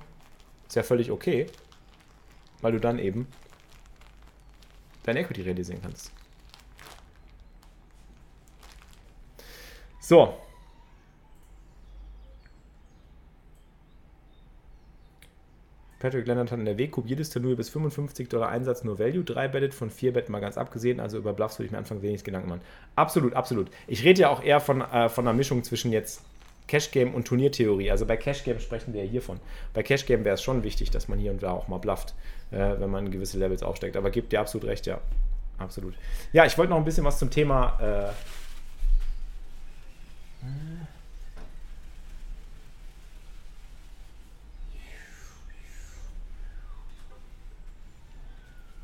[0.68, 1.46] ist ja völlig okay,
[2.60, 3.26] weil du dann eben
[5.04, 6.12] dein Equity realisieren kannst.
[10.00, 10.34] So.
[15.98, 19.48] Patrick Leonard hat in der W-Cube jedes Turnier bis 55 Dollar Einsatz nur Value, 3
[19.48, 22.22] bettet, von 4 Betten mal ganz abgesehen, also über Bluffs würde ich mir anfangen wenig
[22.22, 22.60] Gedanken machen.
[22.94, 23.68] Absolut, absolut.
[23.88, 26.22] Ich rede ja auch eher von, äh, von einer Mischung zwischen jetzt
[26.68, 27.90] Cash Game und Turniertheorie.
[27.90, 29.40] Also bei Cash Game sprechen wir ja hiervon.
[29.74, 32.14] Bei Cash Game wäre es schon wichtig, dass man hier und da auch mal blufft,
[32.52, 33.96] äh, wenn man gewisse Levels aufsteckt.
[33.96, 35.00] Aber gibt dir absolut recht, ja.
[35.58, 35.94] Absolut.
[36.32, 37.78] Ja, ich wollte noch ein bisschen was zum Thema.
[37.80, 38.12] Äh,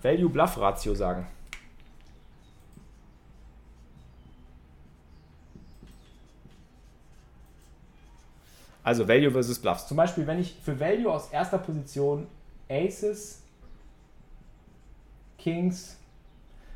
[0.02, 1.26] Value Bluff Ratio sagen.
[8.84, 9.88] Also Value versus Bluffs.
[9.88, 12.26] Zum Beispiel, wenn ich für Value aus erster Position
[12.68, 13.42] Aces,
[15.38, 15.98] Kings,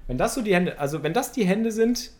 [0.06, 2.10] wenn das so die Hände, also wenn das die Hände sind,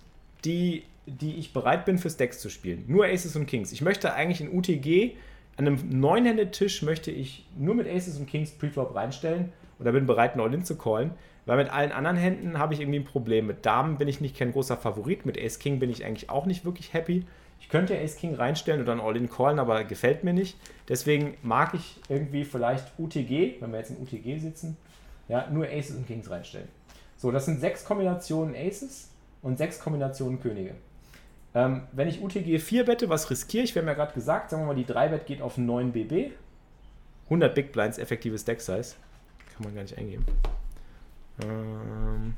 [0.44, 3.72] die, die ich bereit bin fürs Decks zu spielen, nur Aces und Kings.
[3.72, 5.16] Ich möchte eigentlich in UTG
[5.59, 10.37] an einem neunhände-Tisch möchte ich nur mit Aces und Kings Preflop reinstellen oder bin bereit,
[10.37, 11.11] ein All-In zu callen.
[11.46, 13.46] Weil mit allen anderen Händen habe ich irgendwie ein Problem.
[13.46, 15.27] Mit Damen bin ich nicht kein großer Favorit.
[15.27, 17.24] Mit Ace King bin ich eigentlich auch nicht wirklich happy.
[17.61, 20.57] Ich könnte Ace King reinstellen oder ein All-In callen, aber gefällt mir nicht.
[20.88, 24.77] Deswegen mag ich irgendwie vielleicht UTG, wenn wir jetzt in UTG sitzen,
[25.29, 26.68] ja, nur Aces und Kings reinstellen.
[27.16, 29.11] So, das sind sechs Kombinationen Aces
[29.42, 30.75] und sechs Kombinationen Könige.
[31.55, 33.75] Ähm, wenn ich UTG 4 bette, was riskiere ich?
[33.75, 36.33] Wir haben ja gerade gesagt, sagen wir mal, die 3 Bet geht auf 9 BB.
[37.25, 38.94] 100 Big Blinds, effektives Deck Size.
[39.55, 40.25] Kann man gar nicht eingeben.
[41.42, 42.35] Ähm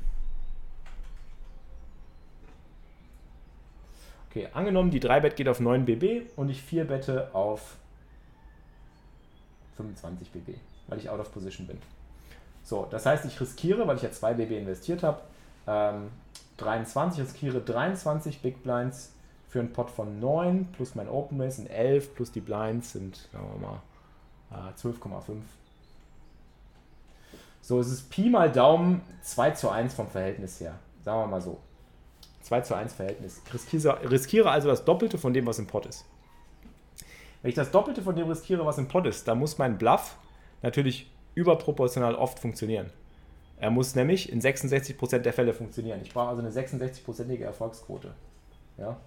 [4.31, 7.75] okay, angenommen, die 3-Bet geht auf 9 BB und ich 4 bette auf
[9.75, 11.77] 25 BB, weil ich out of position bin.
[12.63, 15.21] So, das heißt, ich riskiere, weil ich ja 2 BB investiert habe,
[15.67, 16.09] ähm,
[16.57, 19.13] 23, riskiere 23 Big Blinds
[19.49, 23.27] für einen Pot von 9 plus mein Open Race sind 11 plus die Blinds sind,
[23.33, 25.41] sagen wir mal, äh, 12,5.
[27.61, 30.75] So, es ist Pi mal Daumen 2 zu 1 vom Verhältnis her.
[31.03, 31.59] Sagen wir mal so.
[32.43, 33.41] 2 zu 1 Verhältnis.
[33.45, 33.53] Ich
[34.09, 36.05] riskiere, also das Doppelte von dem, was im Pot ist.
[37.41, 40.17] Wenn ich das Doppelte von dem riskiere, was im Pot ist, dann muss mein Bluff
[40.61, 42.91] natürlich überproportional oft funktionieren.
[43.57, 45.99] Er muss nämlich in 66% der Fälle funktionieren.
[46.01, 48.13] Ich brauche also eine 66%ige Erfolgsquote.
[48.77, 48.97] Ja?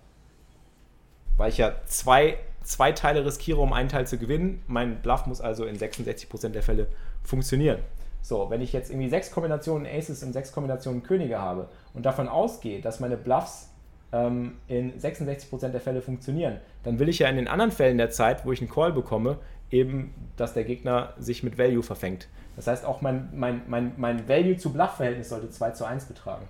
[1.37, 4.63] Weil ich ja zwei, zwei Teile riskiere, um einen Teil zu gewinnen.
[4.69, 6.87] Mein Bluff muss also in 66% der Fälle
[7.25, 7.81] funktionieren.
[8.25, 12.27] So, wenn ich jetzt irgendwie sechs Kombinationen Aces und sechs Kombinationen Könige habe und davon
[12.27, 13.69] ausgehe, dass meine Bluffs
[14.13, 18.09] ähm, in 66% der Fälle funktionieren, dann will ich ja in den anderen Fällen der
[18.09, 19.37] Zeit, wo ich einen Call bekomme,
[19.71, 22.29] eben, dass der Gegner sich mit Value verfängt.
[22.57, 26.49] Das heißt, auch mein, mein, mein, mein Value zu Bluff-Verhältnis sollte 2 zu 1 betragen.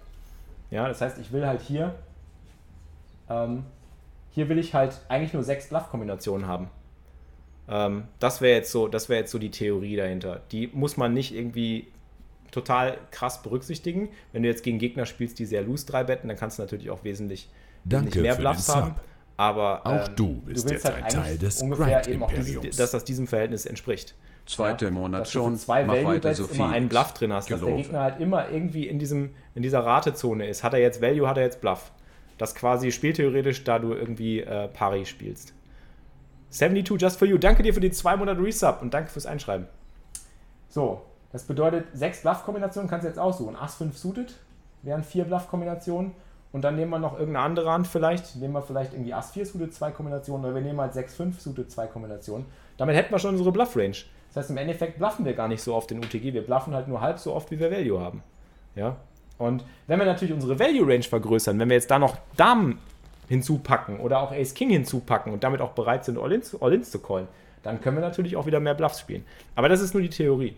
[0.70, 1.96] Ja, das heißt, ich will halt hier,
[3.28, 3.64] ähm,
[4.30, 6.68] hier will ich halt eigentlich nur sechs Bluff-Kombinationen haben.
[7.68, 10.42] Ähm, das wäre jetzt, so, wär jetzt so die Theorie dahinter.
[10.52, 11.88] Die muss man nicht irgendwie
[12.50, 14.10] total krass berücksichtigen.
[14.32, 16.90] Wenn du jetzt gegen Gegner spielst, die sehr loose 3 betten, dann kannst du natürlich
[16.90, 17.48] auch wesentlich,
[17.84, 18.94] Danke wesentlich mehr Bluffs haben.
[19.36, 22.76] aber Auch ähm, du bist willst jetzt halt ein Teil des ungefähr eben auch dieses,
[22.76, 24.14] dass das diesem Verhältnis entspricht.
[24.46, 25.56] Zweiter Monat dass du schon.
[25.56, 26.74] zwei Mach Value weiter Bets so immer viel.
[26.74, 27.82] einen Bluff drin hast, dass der Gelaufen.
[27.82, 30.62] Gegner halt immer irgendwie in, diesem, in dieser Ratezone ist.
[30.62, 31.92] Hat er jetzt Value, hat er jetzt Bluff.
[32.36, 35.54] Das quasi spieltheoretisch, da du irgendwie äh, Pari spielst.
[36.54, 37.36] 72 just for you.
[37.36, 39.66] Danke dir für die 2 Monate Resub und danke fürs Einschreiben.
[40.68, 43.56] So, das bedeutet, sechs Bluff-Kombinationen kannst du jetzt aussuchen.
[43.56, 44.34] Ass 5 suited
[44.82, 46.12] wären vier Bluff-Kombinationen.
[46.52, 48.36] Und dann nehmen wir noch irgendeine andere Hand vielleicht.
[48.36, 50.46] Nehmen wir vielleicht irgendwie Ass 4 suited, zwei Kombinationen.
[50.46, 52.46] Oder wir nehmen halt 6 5 suited, zwei Kombinationen.
[52.76, 53.96] Damit hätten wir schon unsere Bluff-Range.
[54.28, 56.32] Das heißt, im Endeffekt bluffen wir gar nicht so oft in UTG.
[56.32, 58.22] Wir bluffen halt nur halb so oft, wie wir Value haben.
[58.76, 58.96] Ja.
[59.38, 62.78] Und wenn wir natürlich unsere Value-Range vergrößern, wenn wir jetzt da noch Damen
[63.28, 67.28] hinzupacken oder auch Ace King hinzupacken und damit auch bereit sind, All-Ins All zu callen,
[67.62, 69.24] dann können wir natürlich auch wieder mehr Bluffs spielen.
[69.54, 70.56] Aber das ist nur die Theorie.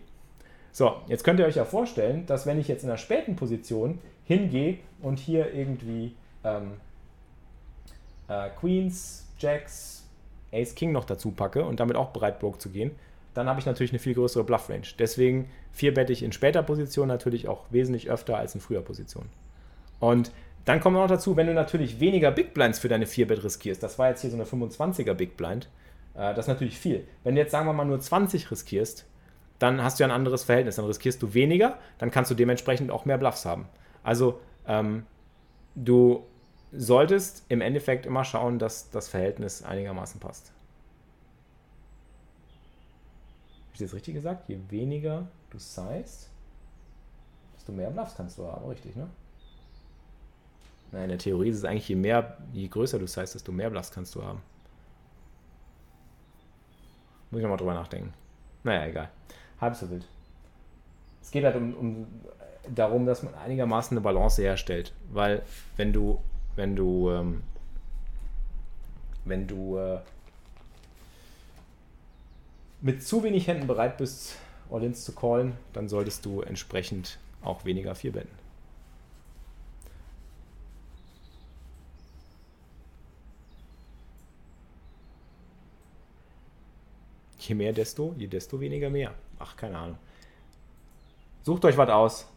[0.71, 3.99] So, jetzt könnt ihr euch ja vorstellen, dass wenn ich jetzt in der späten Position
[4.25, 6.73] hingehe und hier irgendwie ähm,
[8.27, 10.05] äh, Queens, Jacks,
[10.51, 12.91] Ace King noch dazu packe und damit auch bereit broke zu gehen,
[13.33, 14.87] dann habe ich natürlich eine viel größere Bluff-Range.
[14.97, 19.29] Deswegen vierbette ich in später Position natürlich auch wesentlich öfter als in früher Position.
[19.99, 20.31] Und
[20.67, 23.97] dann kommt noch dazu, wenn du natürlich weniger Big Blinds für deine 4-Bet riskierst, das
[23.97, 25.69] war jetzt hier so eine 25er Big Blind,
[26.13, 27.07] äh, das ist natürlich viel.
[27.23, 29.05] Wenn du jetzt, sagen wir mal, nur 20 riskierst,
[29.59, 30.75] dann hast du ja ein anderes Verhältnis.
[30.75, 33.69] Dann riskierst du weniger, dann kannst du dementsprechend auch mehr Bluffs haben.
[34.03, 35.05] Also ähm,
[35.73, 36.25] du
[36.73, 40.51] solltest im Endeffekt immer schauen, dass das Verhältnis einigermaßen passt.
[43.67, 44.49] Habe ich das richtig gesagt?
[44.49, 46.29] Je weniger du sized,
[47.55, 49.07] desto mehr Bluffs kannst du haben, richtig, ne?
[50.91, 53.69] Nein, in der Theorie ist es eigentlich, je mehr, je größer du sized, desto mehr
[53.69, 54.41] Bluffs kannst du haben.
[57.29, 58.13] Muss ich nochmal drüber nachdenken.
[58.63, 59.09] Naja, egal.
[59.59, 60.05] Halb so wild.
[61.21, 62.07] Es geht halt um, um
[62.73, 64.93] darum, dass man einigermaßen eine Balance herstellt.
[65.11, 65.43] Weil
[65.75, 66.21] wenn du,
[66.55, 67.43] wenn du, ähm,
[69.25, 69.99] wenn du äh,
[72.81, 74.37] mit zu wenig Händen bereit bist,
[74.69, 78.46] All-Ins zu callen, dann solltest du entsprechend auch weniger vier betten.
[87.47, 89.13] Je mehr, desto, je desto weniger mehr.
[89.39, 89.97] Ach, keine Ahnung.
[91.43, 92.27] Sucht euch was aus.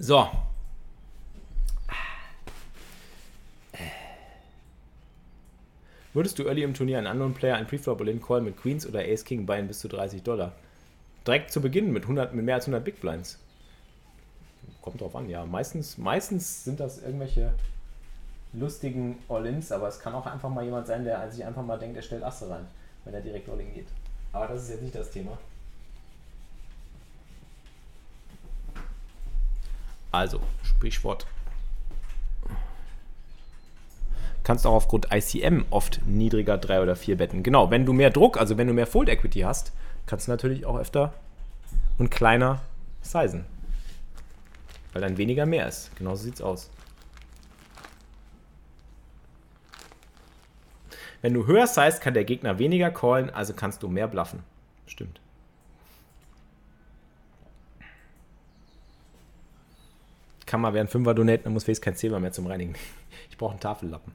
[0.00, 0.28] So.
[6.12, 9.00] Würdest du early im Turnier einen anderen Player einen Preflop in Call mit Queens oder
[9.00, 10.56] Ace King beien bis zu 30 Dollar?
[11.24, 13.38] Direkt zu Beginn mit, 100, mit mehr als 100 Big Blinds.
[14.82, 15.46] Kommt drauf an, ja.
[15.46, 17.52] Meistens, meistens sind das irgendwelche
[18.52, 21.96] lustigen All-Ins, aber es kann auch einfach mal jemand sein, der sich einfach mal denkt,
[21.96, 22.66] er stellt Asse rein,
[23.04, 23.88] wenn er direkt All-In geht.
[24.32, 25.38] Aber das ist jetzt nicht das Thema.
[30.12, 31.26] Also, Sprichwort.
[34.42, 37.42] Kannst auch aufgrund ICM oft niedriger 3 oder 4 betten.
[37.42, 39.72] Genau, wenn du mehr Druck, also wenn du mehr Fold Equity hast,
[40.06, 41.12] kannst du natürlich auch öfter
[41.98, 42.60] und kleiner
[43.02, 43.44] sizen.
[44.92, 45.94] Weil dann weniger mehr ist.
[45.94, 46.70] Genauso sieht's aus.
[51.22, 54.42] Wenn du höher size, kann der Gegner weniger callen, also kannst du mehr bluffen.
[54.86, 55.20] Stimmt.
[60.46, 62.74] Kann mal während 5er donaten, dann muss Face kein Zebra mehr zum Reinigen.
[63.28, 64.14] Ich brauche einen Tafellappen.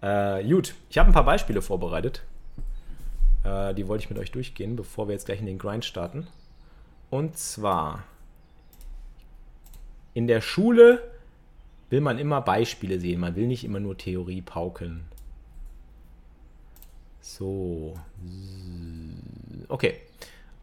[0.00, 2.22] Äh, gut, ich habe ein paar Beispiele vorbereitet.
[3.44, 6.26] Äh, die wollte ich mit euch durchgehen, bevor wir jetzt gleich in den Grind starten.
[7.10, 8.04] Und zwar,
[10.14, 11.02] in der Schule
[11.90, 13.20] will man immer Beispiele sehen.
[13.20, 15.04] Man will nicht immer nur Theorie paukeln.
[17.22, 17.94] So.
[19.68, 20.00] Okay.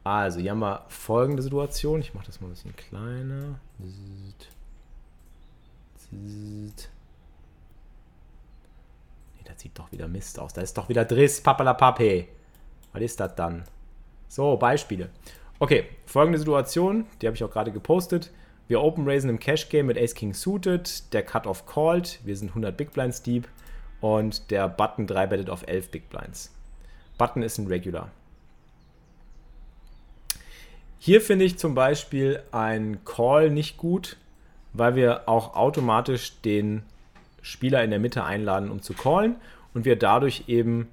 [0.03, 2.01] Also, hier haben wir folgende Situation.
[2.01, 3.59] Ich mache das mal ein bisschen kleiner.
[6.11, 6.73] Nee,
[9.45, 10.53] das sieht doch wieder Mist aus.
[10.53, 12.27] Da ist doch wieder Driss, Papalapape.
[12.93, 13.63] Was ist das dann?
[14.27, 15.09] So, Beispiele.
[15.59, 18.31] Okay, folgende Situation, die habe ich auch gerade gepostet.
[18.67, 22.49] Wir open raisen im Cash Game mit Ace King suited, der Cut-Off called, wir sind
[22.49, 23.47] 100 Big Blinds deep
[24.01, 26.53] und der Button 3 bettet auf 11 Big Blinds.
[27.17, 28.09] Button ist ein Regular.
[30.99, 34.17] Hier finde ich zum Beispiel ein Call nicht gut,
[34.73, 36.83] weil wir auch automatisch den
[37.41, 39.35] Spieler in der Mitte einladen, um zu callen
[39.73, 40.89] und wir dadurch eben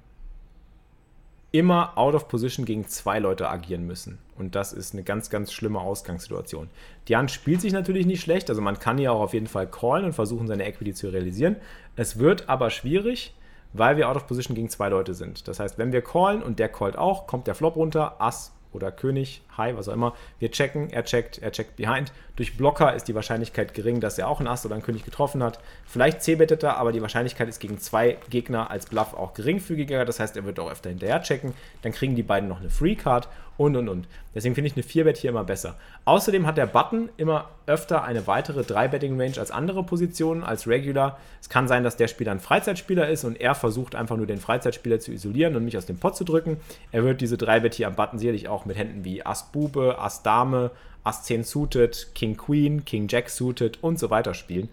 [1.51, 4.19] immer out of position gegen zwei Leute agieren müssen.
[4.37, 6.69] Und das ist eine ganz, ganz schlimme Ausgangssituation.
[7.07, 9.67] Die Hand spielt sich natürlich nicht schlecht, also man kann hier auch auf jeden Fall
[9.67, 11.55] callen und versuchen, seine Equity zu realisieren.
[11.95, 13.33] Es wird aber schwierig,
[13.73, 15.47] weil wir out of position gegen zwei Leute sind.
[15.47, 18.91] Das heißt, wenn wir callen und der callt auch, kommt der Flop runter, Ass oder
[18.91, 20.13] König High, was auch immer.
[20.39, 22.11] Wir checken, er checkt, er checkt behind.
[22.35, 25.41] Durch Blocker ist die Wahrscheinlichkeit gering, dass er auch einen Ass oder einen König getroffen
[25.41, 25.59] hat.
[25.85, 30.05] Vielleicht c-bettet er, aber die Wahrscheinlichkeit ist gegen zwei Gegner als Bluff auch geringfügiger.
[30.05, 31.53] Das heißt, er wird auch öfter hinterher checken.
[31.81, 33.27] Dann kriegen die beiden noch eine Free Card
[33.57, 34.07] und und und.
[34.33, 35.75] Deswegen finde ich eine 4-Bet hier immer besser.
[36.05, 41.17] Außerdem hat der Button immer öfter eine weitere 3-Betting-Range als andere Positionen, als Regular.
[41.41, 44.37] Es kann sein, dass der Spieler ein Freizeitspieler ist und er versucht einfach nur den
[44.37, 46.57] Freizeitspieler zu isolieren und mich aus dem Pot zu drücken.
[46.91, 50.23] Er wird diese 3-Bet hier am Button sicherlich auch mit Händen wie Ass Bube, Ass
[50.23, 50.71] Dame,
[51.03, 54.69] Ass 10 suited, King Queen, King Jack suited und so weiter spielen.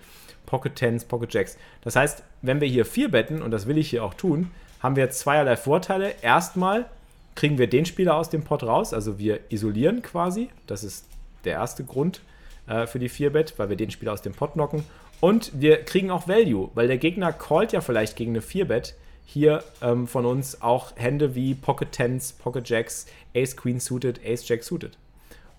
[0.46, 1.56] Pocket Tens, Pocket Jacks.
[1.82, 4.50] Das heißt, wenn wir hier 4 betten, und das will ich hier auch tun,
[4.80, 6.14] haben wir zweierlei Vorteile.
[6.22, 6.86] Erstmal
[7.34, 10.50] kriegen wir den Spieler aus dem Pot raus, also wir isolieren quasi.
[10.66, 11.06] Das ist
[11.44, 12.20] der erste Grund
[12.66, 14.84] äh, für die 4-Bet, weil wir den Spieler aus dem Pot knocken.
[15.20, 18.94] Und wir kriegen auch Value, weil der Gegner callt ja vielleicht gegen eine 4-Bet
[19.24, 24.46] hier ähm, von uns auch Hände wie Pocket Tens, Pocket Jacks, Ace Queen suited, Ace
[24.46, 24.96] Jack suited.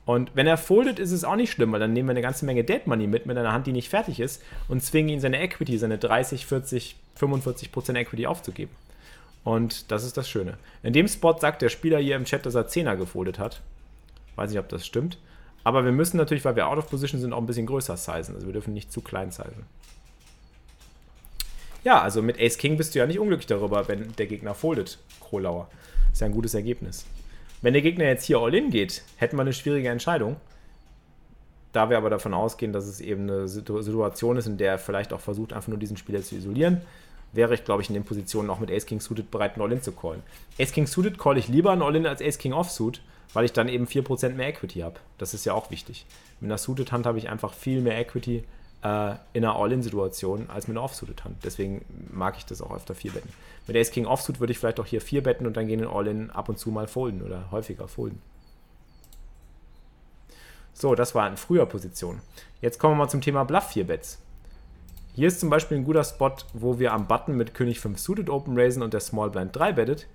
[0.06, 2.46] Und wenn er foldet, ist es auch nicht schlimm, weil dann nehmen wir eine ganze
[2.46, 5.42] Menge Dead Money mit, mit einer Hand, die nicht fertig ist, und zwingen ihn seine
[5.42, 8.72] Equity, seine 30, 40, 45 Prozent Equity aufzugeben.
[9.44, 10.58] Und das ist das Schöne.
[10.84, 13.62] In dem Spot sagt der Spieler hier im Chat, dass er 10er gefoldet hat.
[14.36, 15.18] Weiß nicht, ob das stimmt.
[15.64, 18.36] Aber wir müssen natürlich, weil wir out of position sind, auch ein bisschen größer sizen.
[18.36, 19.66] Also wir dürfen nicht zu klein sizen.
[21.86, 24.98] Ja, also mit Ace King bist du ja nicht unglücklich darüber, wenn der Gegner foldet,
[25.22, 25.70] Krolauer.
[26.12, 27.06] Ist ja ein gutes Ergebnis.
[27.62, 30.38] Wenn der Gegner jetzt hier All-In geht, hätten wir eine schwierige Entscheidung.
[31.74, 35.14] Da wir aber davon ausgehen, dass es eben eine Situation ist, in der er vielleicht
[35.14, 36.82] auch versucht, einfach nur diesen Spieler zu isolieren,
[37.34, 39.84] wäre ich, glaube ich, in den Positionen auch mit Ace King Suited bereit, ein All-In
[39.84, 40.24] zu callen.
[40.60, 43.00] Ace King Suited call ich lieber ein All-In als Ace King Offsuit,
[43.34, 44.96] weil ich dann eben 4% mehr Equity habe.
[45.20, 46.08] Das ist ja auch wichtig.
[46.40, 48.44] Mit einer Suited Hand habe ich einfach viel mehr Equity
[48.86, 51.38] äh, in einer All-In-Situation als mit einer Offsuited Hand.
[51.44, 53.30] Deswegen mag ich das auch öfter 4 betten.
[53.66, 55.88] Mit Ace King Offsuit würde ich vielleicht auch hier 4 betten und dann gehen in
[55.88, 58.22] All-In ab und zu mal folden oder häufiger folden.
[60.74, 62.22] So, das war in früher Position.
[62.62, 64.20] Jetzt kommen wir mal zum Thema Bluff 4 Bets.
[65.16, 68.30] Hier ist zum Beispiel ein guter Spot, wo wir am Button mit König 5 Suited
[68.30, 70.08] Open raisen und der Small Blind 3 bettet.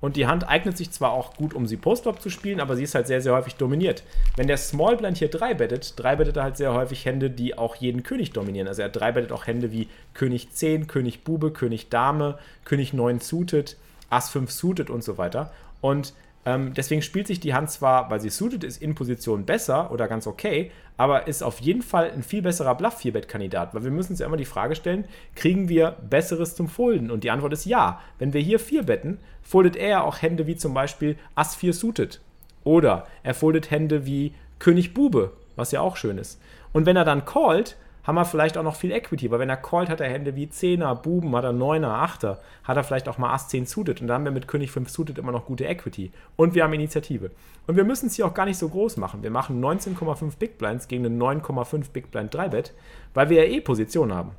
[0.00, 2.82] Und die Hand eignet sich zwar auch gut, um sie Postflop zu spielen, aber sie
[2.82, 4.02] ist halt sehr, sehr häufig dominiert.
[4.36, 7.56] Wenn der Small Blind hier 3 bettet, 3 bettet er halt sehr häufig Hände, die
[7.56, 8.68] auch jeden König dominieren.
[8.68, 13.20] Also er 3 bettet auch Hände wie König 10, König Bube, König Dame, König 9
[13.20, 13.76] suited,
[14.10, 15.50] Ass 5 suited und so weiter.
[15.80, 16.12] Und
[16.46, 20.06] ähm, deswegen spielt sich die Hand zwar, weil sie suited ist, in Position besser oder
[20.06, 24.20] ganz okay, aber ist auf jeden Fall ein viel besserer Bluff-4-Bet-Kandidat, weil wir müssen uns
[24.20, 27.10] ja immer die Frage stellen, kriegen wir Besseres zum Folden?
[27.10, 28.00] Und die Antwort ist ja.
[28.20, 31.74] Wenn wir hier 4 betten, foldet er ja auch Hände wie zum Beispiel Ass 4
[31.74, 32.20] suited.
[32.62, 36.40] Oder er foldet Hände wie König Bube, was ja auch schön ist.
[36.72, 37.76] Und wenn er dann callt,
[38.06, 40.46] haben wir vielleicht auch noch viel Equity, weil wenn er callt, hat er Hände wie
[40.46, 44.06] 10er, Buben, hat er 9er, 8er, hat er vielleicht auch mal Ass 10 suited und
[44.06, 46.12] dann haben wir mit König 5 suited immer noch gute Equity.
[46.36, 47.32] Und wir haben Initiative.
[47.66, 49.24] Und wir müssen es hier auch gar nicht so groß machen.
[49.24, 52.74] Wir machen 19,5 Big Blinds gegen eine 9,5 Big Blind 3 Bet,
[53.12, 54.30] weil wir ja eh Position haben.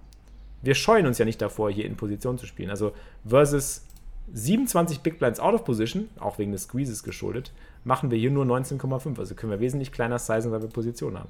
[0.61, 2.70] Wir scheuen uns ja nicht davor, hier in Position zu spielen.
[2.70, 2.93] Also
[3.28, 3.86] versus
[4.34, 7.51] 27 Big Blinds out of position, auch wegen des Squeezes geschuldet,
[7.84, 9.20] machen wir hier nur 19,5.
[9.20, 11.30] Also können wir wesentlich kleiner sizen, weil wir Position haben.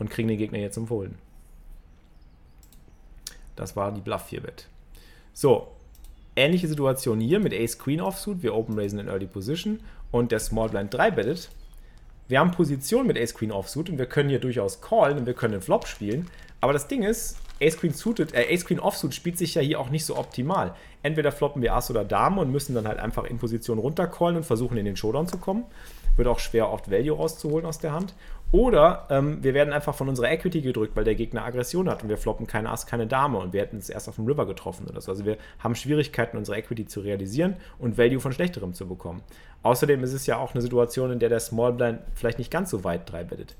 [0.00, 1.16] Und kriegen den Gegner hier zum Folden.
[3.56, 4.68] Das war die Bluff 4-Bet.
[5.32, 5.68] So,
[6.36, 8.42] ähnliche Situation hier mit Ace Queen Offsuit.
[8.42, 9.80] Wir Open Raisen in Early Position
[10.12, 11.50] und der Small Blind 3 bettet.
[12.28, 15.34] Wir haben Position mit Ace Queen Offsuit und wir können hier durchaus callen und wir
[15.34, 16.28] können den Flop spielen.
[16.60, 19.80] Aber das Ding ist, Ace Queen, suited, äh, Ace Queen Offsuit spielt sich ja hier
[19.80, 20.74] auch nicht so optimal.
[21.02, 24.44] Entweder floppen wir Ass oder Dame und müssen dann halt einfach in Position runtercallen und
[24.44, 25.64] versuchen in den Showdown zu kommen.
[26.16, 28.14] Wird auch schwer, oft Value rauszuholen aus der Hand.
[28.52, 32.08] Oder ähm, wir werden einfach von unserer Equity gedrückt, weil der Gegner Aggression hat und
[32.08, 34.86] wir floppen keine Ass, keine Dame und wir hätten es erst auf dem River getroffen
[34.88, 35.10] oder so.
[35.10, 39.22] Also wir haben Schwierigkeiten, unsere Equity zu realisieren und Value von schlechterem zu bekommen.
[39.62, 42.70] Außerdem ist es ja auch eine Situation, in der der Small Blind vielleicht nicht ganz
[42.70, 43.56] so weit drei bettet.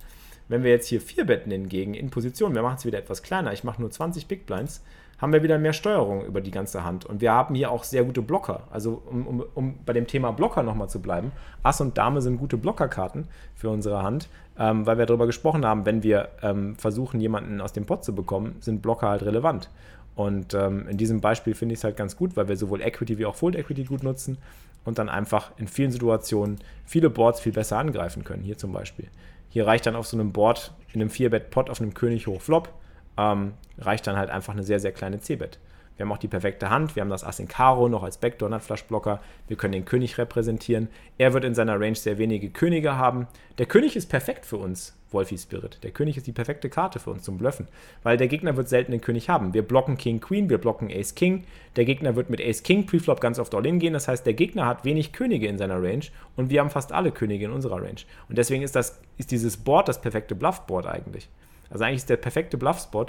[0.48, 3.52] Wenn wir jetzt hier vier betten hingegen in Position, wir machen es wieder etwas kleiner,
[3.52, 4.84] ich mache nur 20 Big Blinds,
[5.18, 7.06] haben wir wieder mehr Steuerung über die ganze Hand.
[7.06, 8.64] Und wir haben hier auch sehr gute Blocker.
[8.70, 11.32] Also um, um, um bei dem Thema Blocker nochmal zu bleiben,
[11.62, 14.28] Ass und Dame sind gute Blockerkarten für unsere Hand,
[14.58, 18.14] ähm, weil wir darüber gesprochen haben, wenn wir ähm, versuchen, jemanden aus dem Pot zu
[18.14, 19.70] bekommen, sind Blocker halt relevant.
[20.14, 23.18] Und ähm, in diesem Beispiel finde ich es halt ganz gut, weil wir sowohl Equity
[23.18, 24.38] wie auch Fold Equity gut nutzen
[24.84, 28.42] und dann einfach in vielen Situationen viele Boards viel besser angreifen können.
[28.42, 29.08] Hier zum Beispiel.
[29.50, 32.72] Hier reicht dann auf so einem Board in einem 4-Bet-Pot auf einem König hoch Flop
[33.16, 35.58] ähm, reicht dann halt einfach eine sehr, sehr kleine C-Bet.
[35.96, 36.94] Wir haben auch die perfekte Hand.
[36.94, 39.20] Wir haben das Ass in Karo noch als Backdoor Nutflush-Blocker.
[39.48, 40.88] Wir können den König repräsentieren.
[41.16, 43.26] Er wird in seiner Range sehr wenige Könige haben.
[43.58, 45.78] Der König ist perfekt für uns, Wolfie Spirit.
[45.82, 47.66] Der König ist die perfekte Karte für uns zum Bluffen,
[48.02, 49.54] weil der Gegner wird selten den König haben.
[49.54, 51.44] Wir blocken King Queen, wir blocken Ace King.
[51.76, 53.94] Der Gegner wird mit Ace King Preflop ganz oft All-In gehen.
[53.94, 56.04] Das heißt, der Gegner hat wenig Könige in seiner Range
[56.36, 58.02] und wir haben fast alle Könige in unserer Range.
[58.28, 61.30] Und deswegen ist, das, ist dieses Board das perfekte Bluff-Board eigentlich.
[61.70, 63.06] Also eigentlich ist der perfekte Bluff-Spot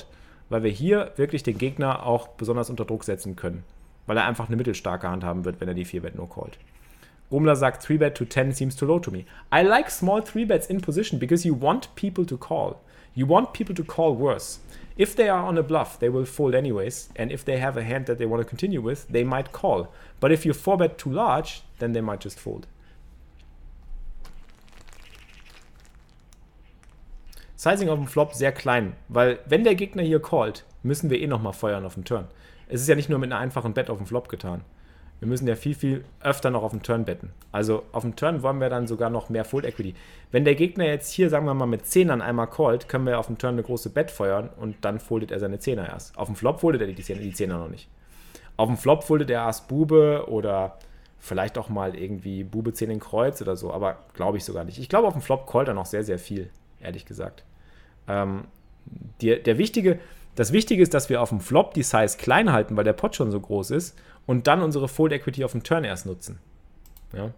[0.49, 3.63] weil wir hier wirklich den Gegner auch besonders unter Druck setzen können.
[4.05, 6.57] Weil er einfach eine mittelstarke Hand haben wird, wenn er die 4-Bet nur callt.
[7.29, 9.25] Rumler sagt 3-Bet to 10 seems too low to me.
[9.53, 12.77] I like small 3-Bets in position because you want people to call.
[13.15, 14.59] You want people to call worse.
[14.95, 17.83] If they are on a bluff, they will fold anyways, and if they have a
[17.83, 19.89] hand that they want to continue with, they might call.
[20.19, 22.65] But if you 4-bet too large, then they might just fold.
[27.57, 31.25] Sizing auf dem Flop sehr klein, weil wenn der Gegner hier callt, müssen wir eh
[31.25, 32.27] nochmal feuern auf dem Turn.
[32.69, 34.61] Es ist ja nicht nur mit einer einfachen Bet auf dem Flop getan.
[35.19, 37.31] Wir müssen ja viel, viel öfter noch auf dem Turn betten.
[37.51, 39.95] Also auf dem Turn wollen wir dann sogar noch mehr Full Equity.
[40.31, 43.25] Wenn der Gegner jetzt hier, sagen wir mal, mit 10ern einmal callt, können wir auf
[43.25, 46.15] dem Turn eine große Bet feuern und dann foldet er seine 10er erst.
[46.15, 47.89] Auf dem Flop foldet er die 10er, die 10er noch nicht.
[48.55, 50.77] Auf dem Flop foldet er erst Bube oder
[51.17, 54.77] vielleicht auch mal irgendwie Bube 10 in Kreuz oder so, aber glaube ich sogar nicht.
[54.77, 57.43] Ich glaube, auf dem Flop callt er noch sehr, sehr viel, ehrlich gesagt.
[58.07, 58.45] Ähm,
[59.21, 59.99] die, der wichtige,
[60.35, 63.15] das Wichtige ist, dass wir auf dem Flop die Size klein halten, weil der Pot
[63.15, 66.39] schon so groß ist und dann unsere Fold Equity auf dem Turn erst nutzen.
[67.13, 67.31] Ja.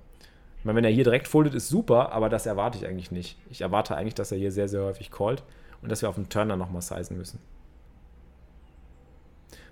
[0.60, 3.38] Ich meine, wenn er hier direkt foldet, ist super, aber das erwarte ich eigentlich nicht.
[3.50, 5.44] Ich erwarte eigentlich, dass er hier sehr, sehr häufig callt
[5.82, 7.40] und dass wir auf dem Turn dann nochmal sizen müssen.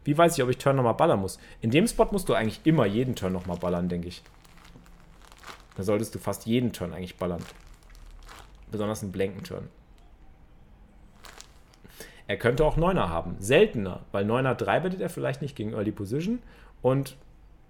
[0.05, 1.37] Wie weiß ich, ob ich Turn nochmal ballern muss?
[1.59, 4.23] In dem Spot musst du eigentlich immer jeden Turn nochmal ballern, denke ich.
[5.75, 7.43] Da solltest du fast jeden Turn eigentlich ballern.
[8.71, 9.67] Besonders einen blanken Turn.
[12.27, 13.35] Er könnte auch Neuner haben.
[13.39, 16.39] Seltener, weil Neuner 3 bettet er vielleicht nicht gegen Early Position.
[16.81, 17.15] Und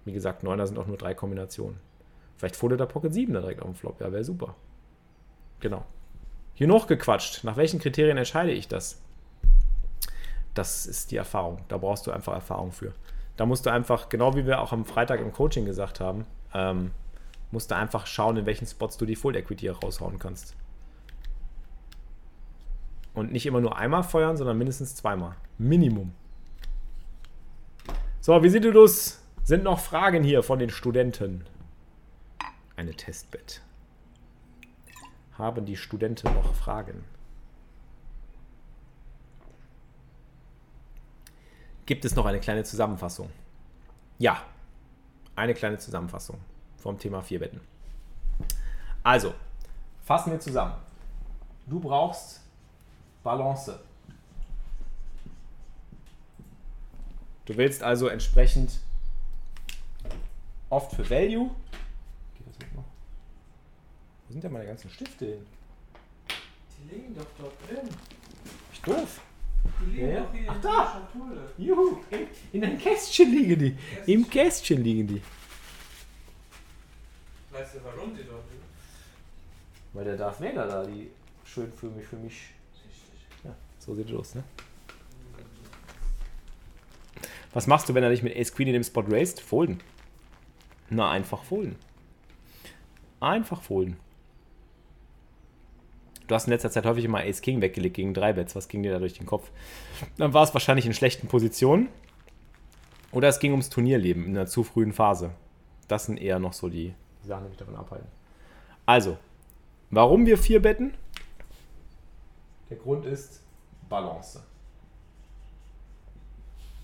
[0.04, 1.78] wie gesagt, Neuner sind auch nur drei Kombinationen.
[2.36, 4.00] Vielleicht foldet der Pocket 7 direkt auf dem Flop.
[4.00, 4.54] Ja, wäre super.
[5.60, 5.84] Genau.
[6.54, 7.44] Hier noch gequatscht.
[7.44, 9.00] Nach welchen Kriterien entscheide ich das?
[10.54, 11.60] Das ist die Erfahrung.
[11.68, 12.92] Da brauchst du einfach Erfahrung für.
[13.36, 16.90] Da musst du einfach, genau wie wir auch am Freitag im Coaching gesagt haben, ähm,
[17.52, 20.56] musst du einfach schauen, in welchen Spots du die Full Equity raushauen kannst.
[23.18, 25.34] Und nicht immer nur einmal feuern, sondern mindestens zweimal.
[25.58, 26.12] Minimum.
[28.20, 28.86] So, wie sieht du?
[28.86, 31.44] Sind noch Fragen hier von den Studenten?
[32.76, 33.60] Eine Testbett.
[35.36, 37.04] Haben die Studenten noch Fragen?
[41.86, 43.30] Gibt es noch eine kleine Zusammenfassung?
[44.18, 44.40] Ja,
[45.34, 46.38] eine kleine Zusammenfassung
[46.76, 47.62] vom Thema vier Betten.
[49.02, 49.34] Also,
[50.04, 50.76] fassen wir zusammen.
[51.66, 52.44] Du brauchst
[53.22, 53.78] Balance.
[57.46, 58.78] Du willst also entsprechend
[60.70, 61.50] oft für Value.
[64.26, 65.46] Wo sind denn meine ganzen Stifte hin?
[66.90, 67.88] Die liegen doch dort drin.
[68.72, 69.20] Ich doof.
[69.80, 70.20] Die liegen Ja, ja.
[70.20, 70.92] doch hier Ach, in da.
[70.92, 71.52] Schatulle.
[71.56, 74.12] Juhu, in, in einem Kästchen liegen die.
[74.12, 75.22] Im Kästchen liegen die.
[77.50, 78.62] Weißt du, warum die dort liegen?
[79.94, 81.10] Weil der Darth Vader da die
[81.44, 82.34] schön für mich, für mich.
[83.88, 84.44] So sieht es aus, ne?
[87.54, 89.40] Was machst du, wenn er dich mit Ace Queen in dem Spot raced?
[89.40, 89.80] Folden.
[90.90, 91.76] Na, einfach folden.
[93.18, 93.96] Einfach folden.
[96.26, 98.54] Du hast in letzter Zeit häufig immer Ace King weggelegt gegen drei Bets.
[98.54, 99.50] Was ging dir da durch den Kopf?
[100.18, 101.88] Dann war es wahrscheinlich in schlechten Positionen.
[103.10, 105.30] Oder es ging ums Turnierleben in einer zu frühen Phase.
[105.88, 106.92] Das sind eher noch so die
[107.24, 108.08] Sachen, die mich davon abhalten.
[108.84, 109.16] Also,
[109.88, 110.92] warum wir vier betten?
[112.68, 113.40] Der Grund ist
[113.88, 114.40] Balance.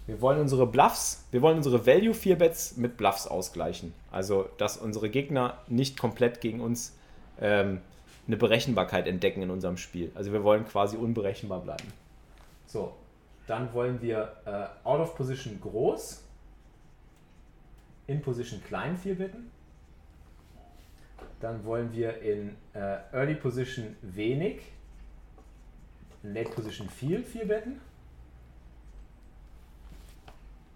[0.06, 3.94] Wir wollen unsere Bluffs, wir wollen unsere Value 4 Bets mit Bluffs ausgleichen.
[4.10, 6.94] Also, dass unsere Gegner nicht komplett gegen uns
[7.40, 7.80] ähm,
[8.26, 10.12] eine Berechenbarkeit entdecken in unserem Spiel.
[10.14, 11.90] Also, wir wollen quasi unberechenbar bleiben.
[12.66, 12.92] So,
[13.46, 16.22] dann wollen wir äh, out of position groß,
[18.06, 19.50] in position klein 4 Betten.
[21.40, 24.60] Dann wollen wir in äh, early position wenig,
[26.24, 27.80] late position viel 4 Betten.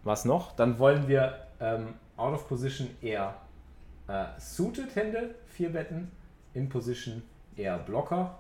[0.04, 0.54] Was noch?
[0.54, 3.34] Dann wollen wir ähm, out of position eher
[4.06, 6.10] äh, suited Hände, vier Betten,
[6.54, 7.22] in position
[7.56, 8.38] eher Blocker.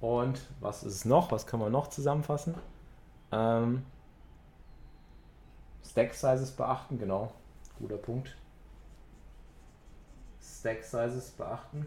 [0.00, 1.30] Und was ist noch?
[1.32, 2.54] Was kann man noch zusammenfassen?
[3.32, 3.84] Ähm,
[5.84, 7.32] Stack Sizes beachten, genau.
[7.78, 8.36] Guter Punkt.
[10.40, 11.86] Stack Sizes beachten.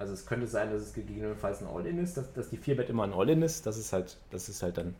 [0.00, 3.04] Also es könnte sein, dass es gegebenenfalls ein All-In ist, dass, dass die 4-Bet immer
[3.04, 3.66] ein All-In ist.
[3.66, 4.94] Das ist halt, das ist halt dann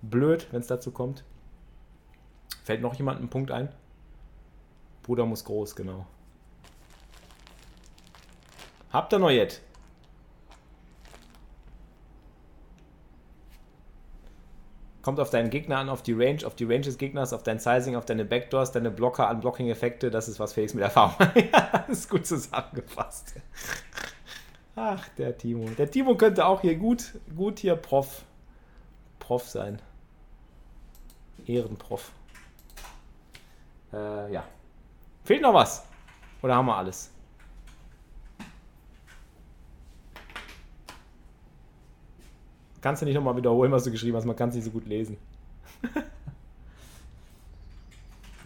[0.00, 1.24] blöd, wenn es dazu kommt.
[2.64, 3.68] Fällt noch jemand ein Punkt ein?
[5.02, 6.06] Bruder muss groß, genau.
[8.90, 9.60] Habt ihr noch jetzt?
[15.02, 17.58] Kommt auf deinen Gegner an, auf die Range, auf die Range des Gegners, auf dein
[17.58, 20.10] Sizing, auf deine Backdoors, deine Blocker, Unblocking-Effekte.
[20.10, 21.14] Das ist was Felix mit Erfahrung
[21.52, 23.34] ja, das ist gut zusammengefasst.
[24.78, 25.70] Ach, der Timo.
[25.70, 28.24] Der Timo könnte auch hier gut, gut hier Prof,
[29.18, 29.80] Prof sein.
[31.46, 32.12] Ehrenprof.
[33.90, 34.44] Äh, ja.
[35.24, 35.86] Fehlt noch was?
[36.42, 37.10] Oder haben wir alles?
[42.82, 44.26] Kannst du nicht nochmal wiederholen, was du geschrieben hast?
[44.26, 45.16] Man kann es nicht so gut lesen.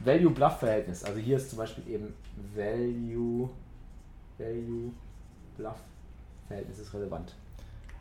[0.05, 1.03] Value-Bluff-Verhältnis.
[1.03, 2.15] Also hier ist zum Beispiel eben
[2.55, 3.51] Value,
[4.39, 4.93] Value,
[6.51, 7.35] Bluff-Verhältnis ist relevant.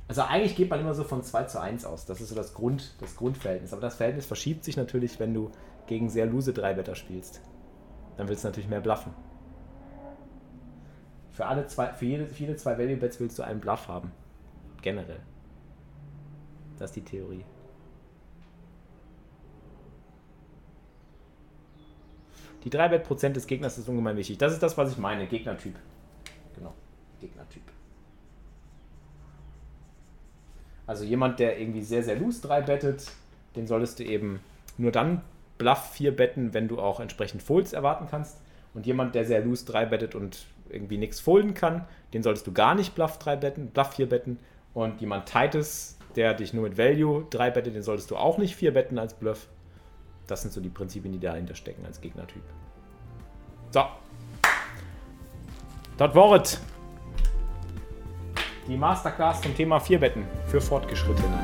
[0.08, 2.06] Also eigentlich geht man immer so von 2 zu 1 aus.
[2.06, 3.74] Das ist so das, Grund, das Grundverhältnis.
[3.74, 5.52] Aber das Verhältnis verschiebt sich natürlich, wenn du
[5.86, 7.42] gegen sehr lose 3-Better spielst.
[8.18, 9.14] Dann willst du natürlich mehr bluffen.
[11.32, 14.12] Für, alle zwei, für, jede, für zwei Value-Bets willst du einen Bluff haben.
[14.82, 15.20] Generell.
[16.80, 17.46] Das ist die Theorie.
[22.64, 24.38] Die 3-Bet-Prozent des Gegners ist ungemein wichtig.
[24.38, 25.28] Das ist das, was ich meine.
[25.28, 25.76] Gegnertyp.
[26.56, 26.74] Genau.
[27.22, 27.64] Gegnertyp.
[30.90, 33.12] Also jemand, der irgendwie sehr, sehr loose 3 bettet,
[33.56, 34.40] den solltest du eben
[34.80, 35.22] nur dann
[35.60, 38.42] Bluff 4 betten, wenn du auch entsprechend Folds erwarten kannst.
[38.74, 41.86] Und jemand, der sehr loose 3 bettet und irgendwie nichts folden kann,
[42.16, 44.40] den solltest du gar nicht Bluff 3 betten, Bluff 4 betten.
[44.74, 48.56] Und jemand Tightes, der dich nur mit Value 3 bettet, den solltest du auch nicht
[48.56, 49.48] 4 betten als Bluff.
[50.26, 52.42] Das sind so die Prinzipien, die dahinter stecken als Gegnertyp.
[53.70, 53.86] So.
[56.00, 56.60] Dort Wort.
[58.70, 61.40] Die Masterclass zum Thema 4 Betten für Fortgeschrittene.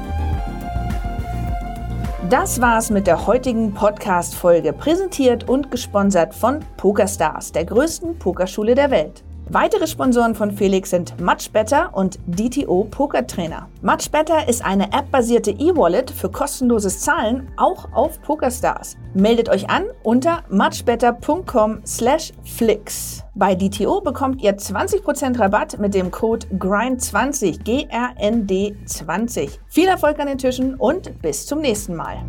[2.30, 8.92] Das war's mit der heutigen Podcast-Folge, präsentiert und gesponsert von PokerStars, der größten Pokerschule der
[8.92, 9.25] Welt.
[9.50, 13.70] Weitere Sponsoren von Felix sind MuchBetter und DTO Pokertrainer.
[13.84, 18.98] MuchBetter ist eine App-basierte E-Wallet für kostenloses Zahlen, auch auf PokerStars.
[19.14, 23.24] Meldet euch an unter muchbetter.com/flix.
[23.36, 29.60] Bei DTO bekommt ihr 20% Rabatt mit dem Code GRIND20, G-R-N-D 20.
[29.68, 32.24] Viel Erfolg an den Tischen und bis zum nächsten Mal.